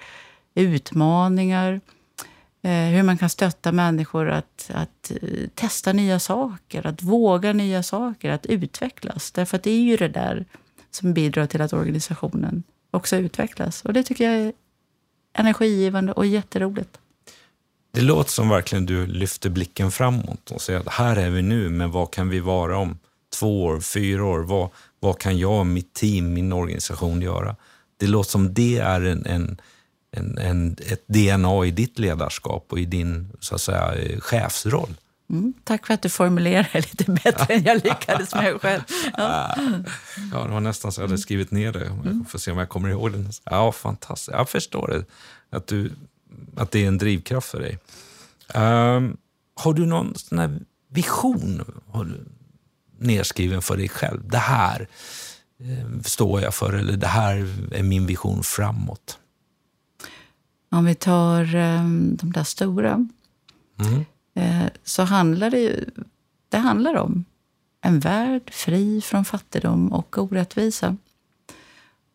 [0.54, 1.80] utmaningar,
[2.62, 7.82] Eh, hur man kan stötta människor att, att eh, testa nya saker, att våga nya
[7.82, 9.32] saker, att utvecklas.
[9.32, 10.44] Därför att det är ju det där
[10.90, 13.82] som bidrar till att organisationen också utvecklas.
[13.82, 14.52] Och det tycker jag är
[15.32, 16.98] energigivande och jätteroligt.
[17.92, 21.68] Det låter som verkligen du lyfter blicken framåt och säger att här är vi nu,
[21.68, 22.98] men vad kan vi vara om
[23.38, 24.38] två år, fyra år?
[24.38, 27.56] Vad, vad kan jag, mitt team, min organisation göra?
[27.96, 29.60] Det låter som det är en, en
[30.10, 34.94] en, en, ett DNA i ditt ledarskap och i din så att säga, chefsroll.
[35.30, 38.82] Mm, tack för att du formulerade det lite bättre än jag lyckades med själv.
[39.16, 39.54] Ja.
[40.32, 41.92] ja, det var nästan så jag hade skrivit ner det.
[42.04, 43.24] Jag får se om jag kommer ihåg det.
[43.44, 44.36] Ja, fantastiskt.
[44.36, 45.04] Jag förstår det.
[45.56, 45.92] Att, du,
[46.56, 47.78] att det är en drivkraft för dig.
[48.54, 49.16] Um,
[49.54, 51.64] har du någon sån vision?
[51.90, 52.24] Har du
[53.00, 54.28] nedskriven för dig själv.
[54.28, 54.88] Det här
[55.60, 57.36] eh, står jag för eller det här
[57.72, 59.18] är min vision framåt.
[60.70, 63.06] Om vi tar eh, de där stora
[63.78, 64.04] mm.
[64.34, 65.84] eh, så handlar det ju
[66.48, 67.24] det handlar om
[67.80, 70.96] en värld fri från fattigdom och orättvisa.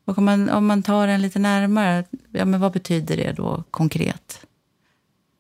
[0.05, 3.63] Och om man, om man tar den lite närmare, ja, men vad betyder det då
[3.71, 4.45] konkret?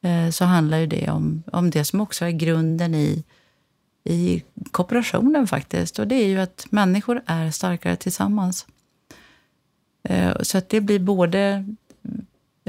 [0.01, 3.23] Eh, så handlar ju det om, om det som också är grunden i,
[4.03, 5.99] i kooperationen faktiskt.
[5.99, 8.67] Och det är ju att människor är starkare tillsammans.
[10.03, 11.65] Eh, så att det blir både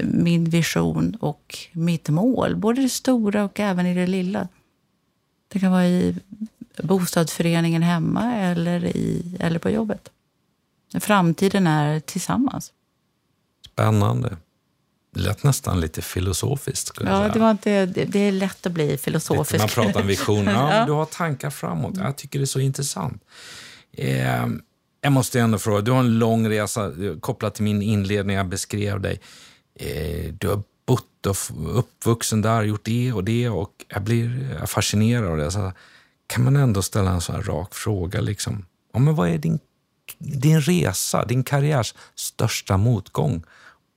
[0.03, 2.57] min vision och mitt mål.
[2.57, 4.49] Både det stora och även i det lilla.
[5.49, 6.17] Det kan vara i
[6.83, 10.11] bostadsföreningen hemma eller, i, eller på jobbet.
[11.01, 12.73] Framtiden är tillsammans.
[13.73, 14.37] Spännande.
[15.15, 16.89] Det lät nästan lite filosofiskt.
[16.89, 17.29] Skulle ja.
[17.29, 19.59] Det, var inte, det, är lätt att bli filosofisk.
[19.59, 20.53] Man pratar om visioner.
[20.53, 20.87] Ja, ja.
[20.87, 21.97] Du har tankar framåt.
[21.97, 23.25] Jag tycker det är så intressant.
[23.93, 24.47] Eh,
[25.01, 28.37] jag måste ändå fråga, du har en lång resa kopplat till min inledning.
[28.37, 29.21] Jag beskrev dig.
[29.79, 31.37] Eh, du har bott och
[31.79, 35.51] uppvuxen där, gjort det och det och jag blir fascinerad av det.
[35.51, 35.73] Så
[36.27, 38.21] kan man ändå ställa en sån här rak fråga.
[38.21, 38.65] Liksom.
[38.93, 39.59] Ja, men vad är din,
[40.19, 43.43] din resa, din karriärs största motgång?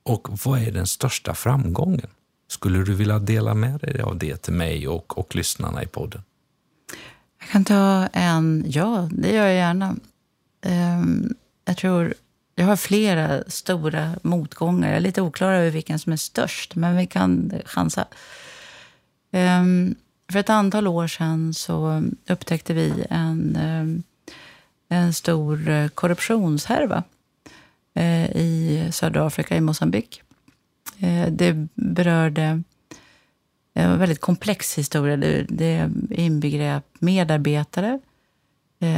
[0.02, 2.10] Och vad är den största framgången?
[2.48, 6.22] Skulle du vilja dela med dig av det till mig och, och lyssnarna i podden?
[7.40, 9.96] Jag kan ta en, ja, det gör jag gärna.
[10.66, 12.14] Um, jag tror
[12.60, 14.88] jag har flera stora motgångar.
[14.88, 18.06] Jag är lite oklar över vilken som är störst, men vi kan chansa.
[19.32, 19.94] Um,
[20.32, 24.02] för ett antal år sedan så upptäckte vi en, ehm,
[24.88, 27.02] en stor eh, korruptionshärva
[27.94, 30.22] eh, i södra Afrika, i Mosambik.
[30.98, 31.30] Eh, berörde...
[31.30, 32.62] det berörde
[33.74, 35.16] en väldigt komplex historia.
[35.16, 37.98] Det, inbegrep medarbetare,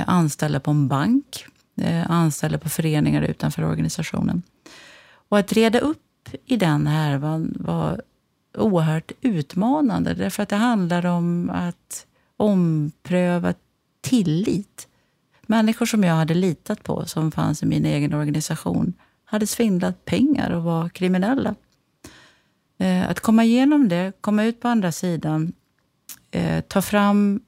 [0.07, 1.47] anställda på en bank,
[1.77, 4.43] Eh, anställda på föreningar utanför organisationen.
[5.29, 8.03] Och att reda upp i den härvan var
[8.59, 12.07] oerhört utmanande därför att det handlar om att
[12.37, 13.55] ompröva
[14.01, 14.89] tillit.
[15.47, 18.93] Människor som jag hade litat på, som fanns i min egen organisation,
[19.25, 21.55] hade svindlat pengar och var kriminella.
[22.79, 25.53] Eh, att komma igenom det, komma ut på andra sidan,
[26.31, 27.41] eh, ta fram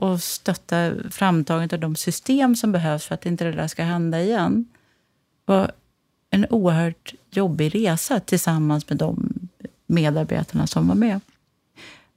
[0.00, 4.20] och stötta framtagandet av de system som behövs för att inte det där ska hända
[4.20, 4.64] igen
[5.44, 5.72] var
[6.30, 9.32] en oerhört jobbig resa tillsammans med de
[9.86, 11.20] medarbetarna som var med.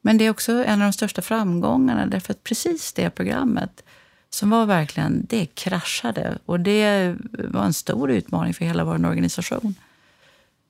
[0.02, 3.84] Men det är också en av de största framgångarna därför att precis det programmet
[4.30, 9.76] som var verkligen, det kraschade och det var en stor utmaning för hela vår organisation.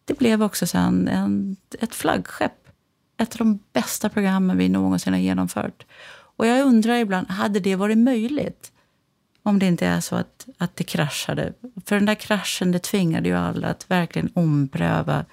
[0.05, 2.67] Det blev också sen en, ett flaggskepp.
[3.17, 5.85] Ett av de bästa programmen vi någonsin har genomfört.
[6.43, 8.71] Och jag undrar ibland, hade det varit möjligt?
[9.43, 11.53] Om det inte är så att, att det kraschade.
[11.85, 15.25] För den där kraschen det tvingade ju alla att verkligen ompröva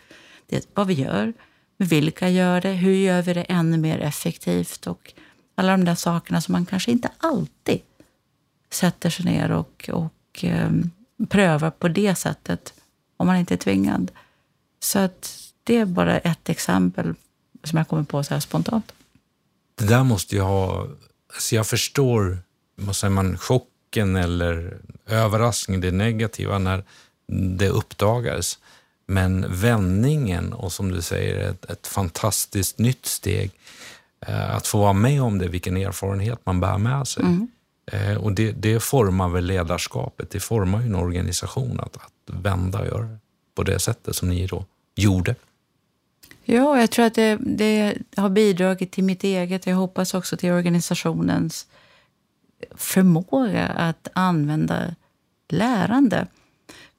[0.47, 1.33] det, vad vi gör,
[1.77, 5.13] vilka gör det, hur gör vi det ännu mer effektivt och
[5.55, 7.81] alla de där sakerna som man kanske inte alltid
[8.71, 10.91] sätter sig ner och, och um,
[11.29, 12.75] prövar på det sättet
[13.17, 14.11] om man inte är tvingad.
[14.81, 17.15] Så att det är bara ett exempel
[17.65, 18.93] som jag kommer på så här spontant
[19.81, 20.87] det där måste ju ha...
[21.33, 22.39] Alltså jag förstår,
[22.77, 26.85] vad säger man, chocken eller överraskningen, det negativa när
[27.59, 28.59] det uppdagades.
[29.07, 33.51] Men vändningen och som du säger, ett, ett fantastiskt nytt steg.
[34.27, 37.23] Eh, att få vara med om det, vilken erfarenhet man bär med sig.
[37.25, 37.49] Mm.
[37.93, 42.79] Eh, och det, det formar väl ledarskapet, det formar ju en organisation att, att vända
[42.81, 43.19] och göra
[43.55, 44.65] på det sättet som ni då
[44.95, 45.35] gjorde.
[46.53, 50.53] Ja, jag tror att det, det, har bidragit till mitt eget, jag hoppas också till
[50.53, 51.67] organisationens
[52.75, 54.95] förmåga att använda
[55.49, 56.27] lärande.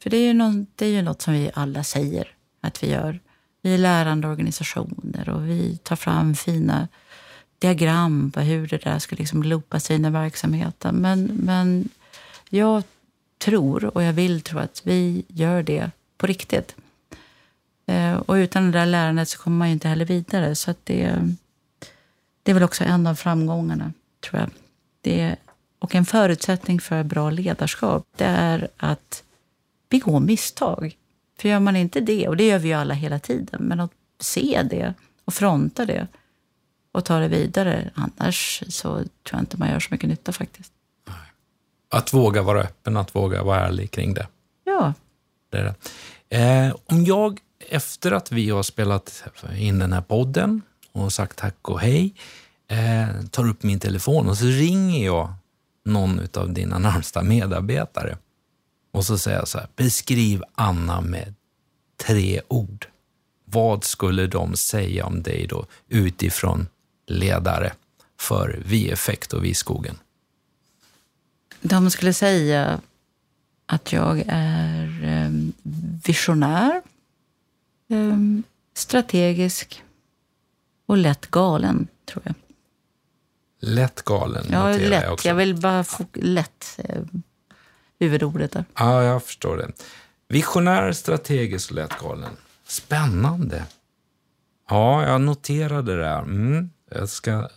[0.04, 2.28] För det är ju något, det är ju något som vi alla säger
[2.62, 3.20] att vi gör.
[3.62, 6.88] Vi är lärande organisationer och vi tar fram fina
[7.60, 10.96] diagram på hur det där ska liksom loopa sig in i verksamheten.
[10.96, 11.90] Men, men
[12.50, 12.84] jag
[13.38, 16.76] tror, och jag vill tro, att vi gör det på riktigt.
[17.92, 20.56] Eh, och utan det där lärandet så kommer man ju inte heller vidare.
[20.56, 21.16] Så det,
[22.44, 24.50] det är väl också en av framgångarna, tror jag.
[25.02, 25.36] Det,
[25.80, 29.24] och en förutsättning för bra ledarskap, det är att
[29.90, 30.98] begå misstag.
[31.40, 33.92] För gör man inte det, och det gör vi ju alla hela tiden, men att
[34.20, 34.94] se det
[35.26, 36.08] och fronta det
[36.92, 37.92] och ta det vidare.
[37.94, 40.74] Annars så tror jag inte man gör så mycket nytta faktiskt.
[41.90, 44.28] Att våga vara öppen, att våga vara ärlig kring det.
[44.64, 44.94] Ja.
[45.50, 45.76] Det är det.
[46.38, 47.40] Eh, om jag
[47.72, 49.24] efter att vi har spelat
[49.58, 50.62] in den här podden
[50.92, 52.14] och sagt tack och hej,
[52.68, 55.34] eh, tar upp min telefon och så ringer jag
[55.86, 58.18] någon av dina närmsta medarbetare
[58.92, 61.34] och så säger jag så här, beskriv Anna med
[62.04, 62.88] tre ord.
[63.46, 66.68] Vad skulle de säga om dig då utifrån
[67.08, 67.74] ledare
[68.20, 69.98] för Vi-effekt och Vi-skogen?
[71.62, 72.82] De skulle säga
[73.66, 75.32] att jag är eh,
[76.06, 76.82] visionär,
[77.92, 79.84] ehm, strategisk
[80.86, 82.34] och lätt galen, tror jag.
[83.60, 85.04] Lätt galen Ja, noterar lätt.
[85.04, 85.28] jag också.
[85.28, 87.02] Jag vill bara få lätt eh,
[88.00, 88.66] huvudordet där.
[88.76, 89.72] Ja, jag förstår det.
[90.28, 92.32] Visionär, strategisk och lätt galen.
[92.68, 93.66] Spännande.
[94.70, 96.20] Ja, jag noterade det där.
[96.20, 96.70] Mm.
[96.92, 97.50] Jag ska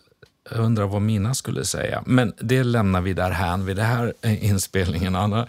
[0.51, 2.03] jag undrar vad mina skulle säga.
[2.07, 5.49] Men det lämnar vi därhän vid den här inspelningen, Anna.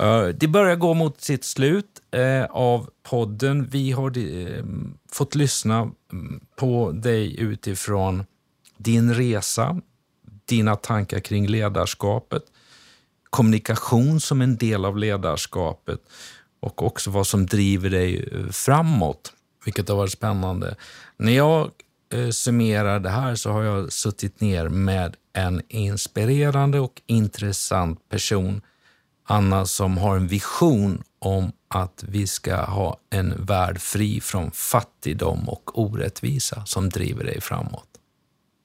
[0.00, 3.68] Eh, det börjar gå mot sitt slut eh, av podden.
[3.70, 4.64] Vi har eh,
[5.12, 8.24] fått lyssna mm, på dig utifrån
[8.76, 9.80] din resa,
[10.44, 12.42] dina tankar kring ledarskapet,
[13.30, 16.00] kommunikation som en del av ledarskapet
[16.60, 19.32] och också vad som driver dig framåt,
[19.64, 20.74] vilket har varit spännande.
[21.16, 21.70] När jag
[22.12, 28.62] eh, summerar det här så har jag suttit ner med en inspirerande och intressant person,
[29.24, 35.48] Anna, som har en vision om att vi ska ha en värld fri från fattigdom
[35.48, 37.88] och orättvisa som driver dig framåt.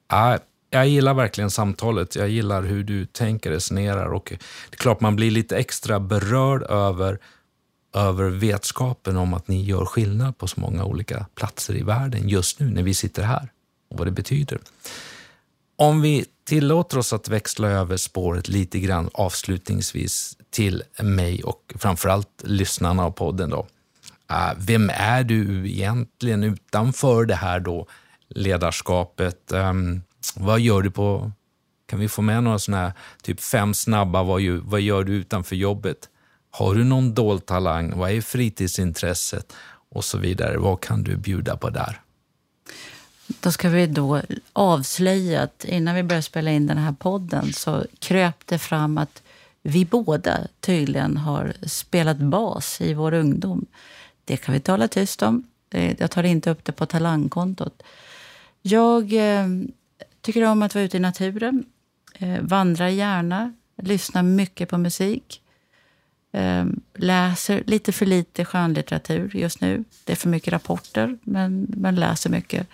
[0.07, 0.37] Ah,
[0.69, 2.15] jag gillar verkligen samtalet.
[2.15, 4.27] Jag gillar hur du tänker, resonerar och
[4.69, 7.19] det är klart man blir lite extra berörd över,
[7.93, 12.59] över vetskapen om att ni gör skillnad på så många olika platser i världen just
[12.59, 13.51] nu när vi sitter här
[13.89, 14.59] och vad det betyder.
[15.75, 22.43] Om vi tillåter oss att växla över spåret lite grann avslutningsvis till mig och framförallt
[22.43, 23.67] lyssnarna av podden då.
[24.29, 27.87] Äh, vem är du egentligen utanför det här då
[28.27, 29.51] ledarskapet?
[29.51, 30.01] Ehm,
[30.35, 31.31] vad gör du på...
[31.85, 35.55] Kan vi få med några sådana här typ fem snabba, vad vad gör du utanför
[35.55, 36.09] jobbet?
[36.55, 37.97] Har du någon dold talang?
[37.97, 39.53] Vad är fritidsintresset?
[39.89, 40.57] Och så vidare.
[40.57, 42.01] Vad kan du bjuda på där?
[43.27, 44.21] Då ska vi då
[44.53, 49.23] avslöja att innan vi började spela in den här podden så kröp det fram att
[49.61, 53.65] vi båda tydligen har spelat bas i vår ungdom.
[54.25, 55.47] Det kan vi tala tyst om.
[55.69, 57.83] Eh, jag tar inte upp det på talangkontot.
[58.61, 59.47] Jag eh,
[60.21, 61.65] tycker om att vara ute i naturen,
[62.13, 65.42] eh, vandrar gärna, lyssnar mycket på musik.
[66.33, 69.83] Eh, läser lite för lite skönlitteratur just nu.
[70.03, 72.67] Det är för mycket rapporter, men, men läser mycket.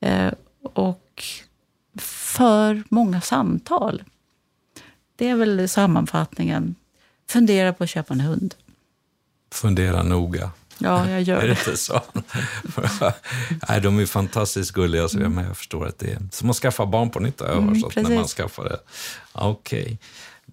[0.00, 1.24] Eh, och
[1.98, 4.02] för många samtal.
[5.16, 6.74] Det är väl sammanfattningen.
[7.28, 8.54] Fundera på att köpa en hund.
[9.52, 10.50] Fundera noga.
[10.78, 11.58] Ja, jag gör Är det det.
[11.60, 12.00] inte så?
[13.68, 17.10] Nej, de är fantastiskt gulliga, så jag, förstår att det är som att skaffa barn
[17.10, 18.78] på nytt, har jag Mm, hört, när man skaffar det.
[19.32, 19.98] Okej.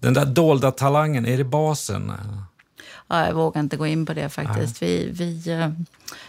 [0.00, 2.12] Den där dolda talangen, är det basen?
[3.08, 4.82] Ja, jag vågar inte gå in på det faktiskt.
[4.82, 5.68] Vi, vi, eh,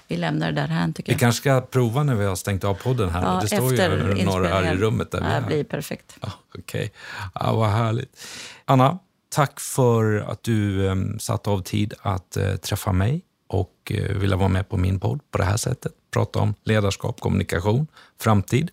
[0.07, 1.19] vi lämnar det där här tycker Vi jag.
[1.19, 3.23] kanske ska prova när vi har stängt av podden här.
[3.23, 5.41] Ja, det står efter ju några här i rummet där vi Ja, är.
[5.41, 6.17] det blir perfekt.
[6.21, 6.91] Ja, Okej,
[7.33, 8.17] ja, vad härligt.
[8.65, 8.99] Anna,
[9.29, 14.35] tack för att du um, satt av tid att eh, träffa mig och uh, ville
[14.35, 15.91] vara med på min podd på det här sättet.
[16.11, 17.87] Prata om ledarskap, kommunikation,
[18.21, 18.71] framtid.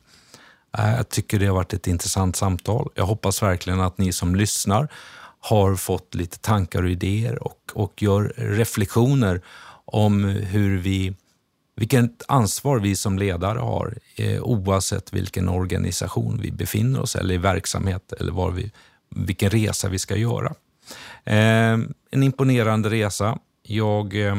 [0.79, 2.91] Eh, jag tycker det har varit ett intressant samtal.
[2.95, 4.89] Jag hoppas verkligen att ni som lyssnar
[5.41, 9.43] har fått lite tankar och idéer och, och gör reflektioner
[9.85, 11.15] om hur vi
[11.77, 17.39] vilket ansvar vi som ledare har eh, oavsett vilken organisation vi befinner oss eller i
[17.39, 18.73] verksamhet eller var vi,
[19.11, 20.55] vilken resa vi ska göra.
[21.25, 21.79] Eh,
[22.11, 23.39] en imponerande resa.
[23.63, 24.37] Jag eh,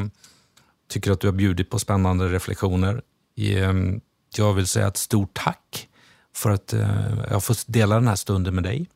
[0.88, 3.02] tycker att du har bjudit på spännande reflektioner.
[3.36, 3.72] Eh,
[4.36, 5.88] jag vill säga ett stort tack
[6.36, 6.80] för att eh,
[7.26, 8.86] jag har fått dela den här stunden med dig.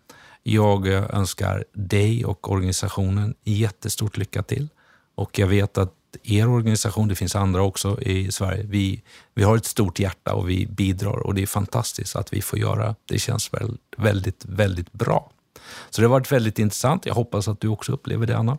[0.43, 4.69] Jag eh, önskar dig och organisationen jättestort lycka till.
[5.15, 9.03] Och jag vet att er organisation, det finns andra också i Sverige, vi,
[9.35, 12.59] vi har ett stort hjärta och vi bidrar och det är fantastiskt att vi får
[12.59, 12.95] göra.
[13.05, 15.31] Det känns väl, väldigt, väldigt bra.
[15.91, 17.07] Så det har varit väldigt intressant.
[17.07, 18.59] Jag hoppas att du också upplever det, Anna.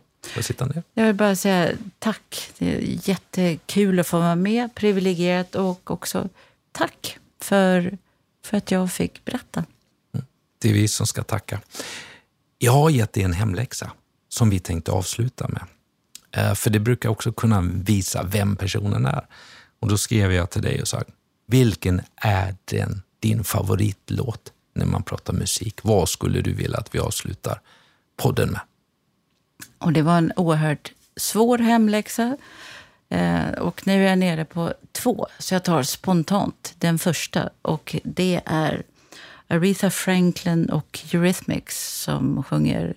[0.74, 0.82] Jag?
[0.94, 2.50] Jag vill bara säga tack.
[2.58, 6.28] Det är jättekul att få vara med, privilegierat och också
[6.72, 7.98] tack för,
[8.44, 9.64] för att jag fick berätta.
[10.58, 11.60] Det är vi som ska tacka.
[12.58, 13.92] Jag har gett dig en hemläxa
[14.28, 15.64] som vi tänkte avsluta med.
[16.36, 19.26] Eh, För det brukar också kunna visa vem personen är.
[19.80, 21.02] Och Då skrev jag till dig och sa,
[21.46, 25.80] vilken är den, din favoritlåt när man pratar musik?
[25.82, 27.60] Vad skulle du vilja att vi avslutar
[28.16, 28.60] podden med?
[29.78, 32.36] Och det var en oerhört svår hemläxa.
[33.08, 37.50] Eh, och nu är jag nere på två, så jag tar spontant den första.
[37.62, 38.82] Och det är
[39.48, 42.94] Aretha Franklin och Eurythmics som sjunger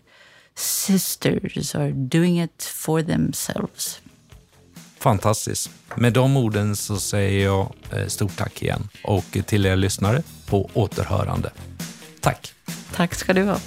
[0.55, 4.01] Sisters are doing it for themselves.
[4.99, 5.69] Fantastiskt.
[5.95, 10.69] Med de orden så säger jag eh, stort tack igen och till er lyssnare på
[10.73, 11.51] återhörande.
[12.19, 12.53] Tack.
[12.93, 13.59] Tack ska du ha.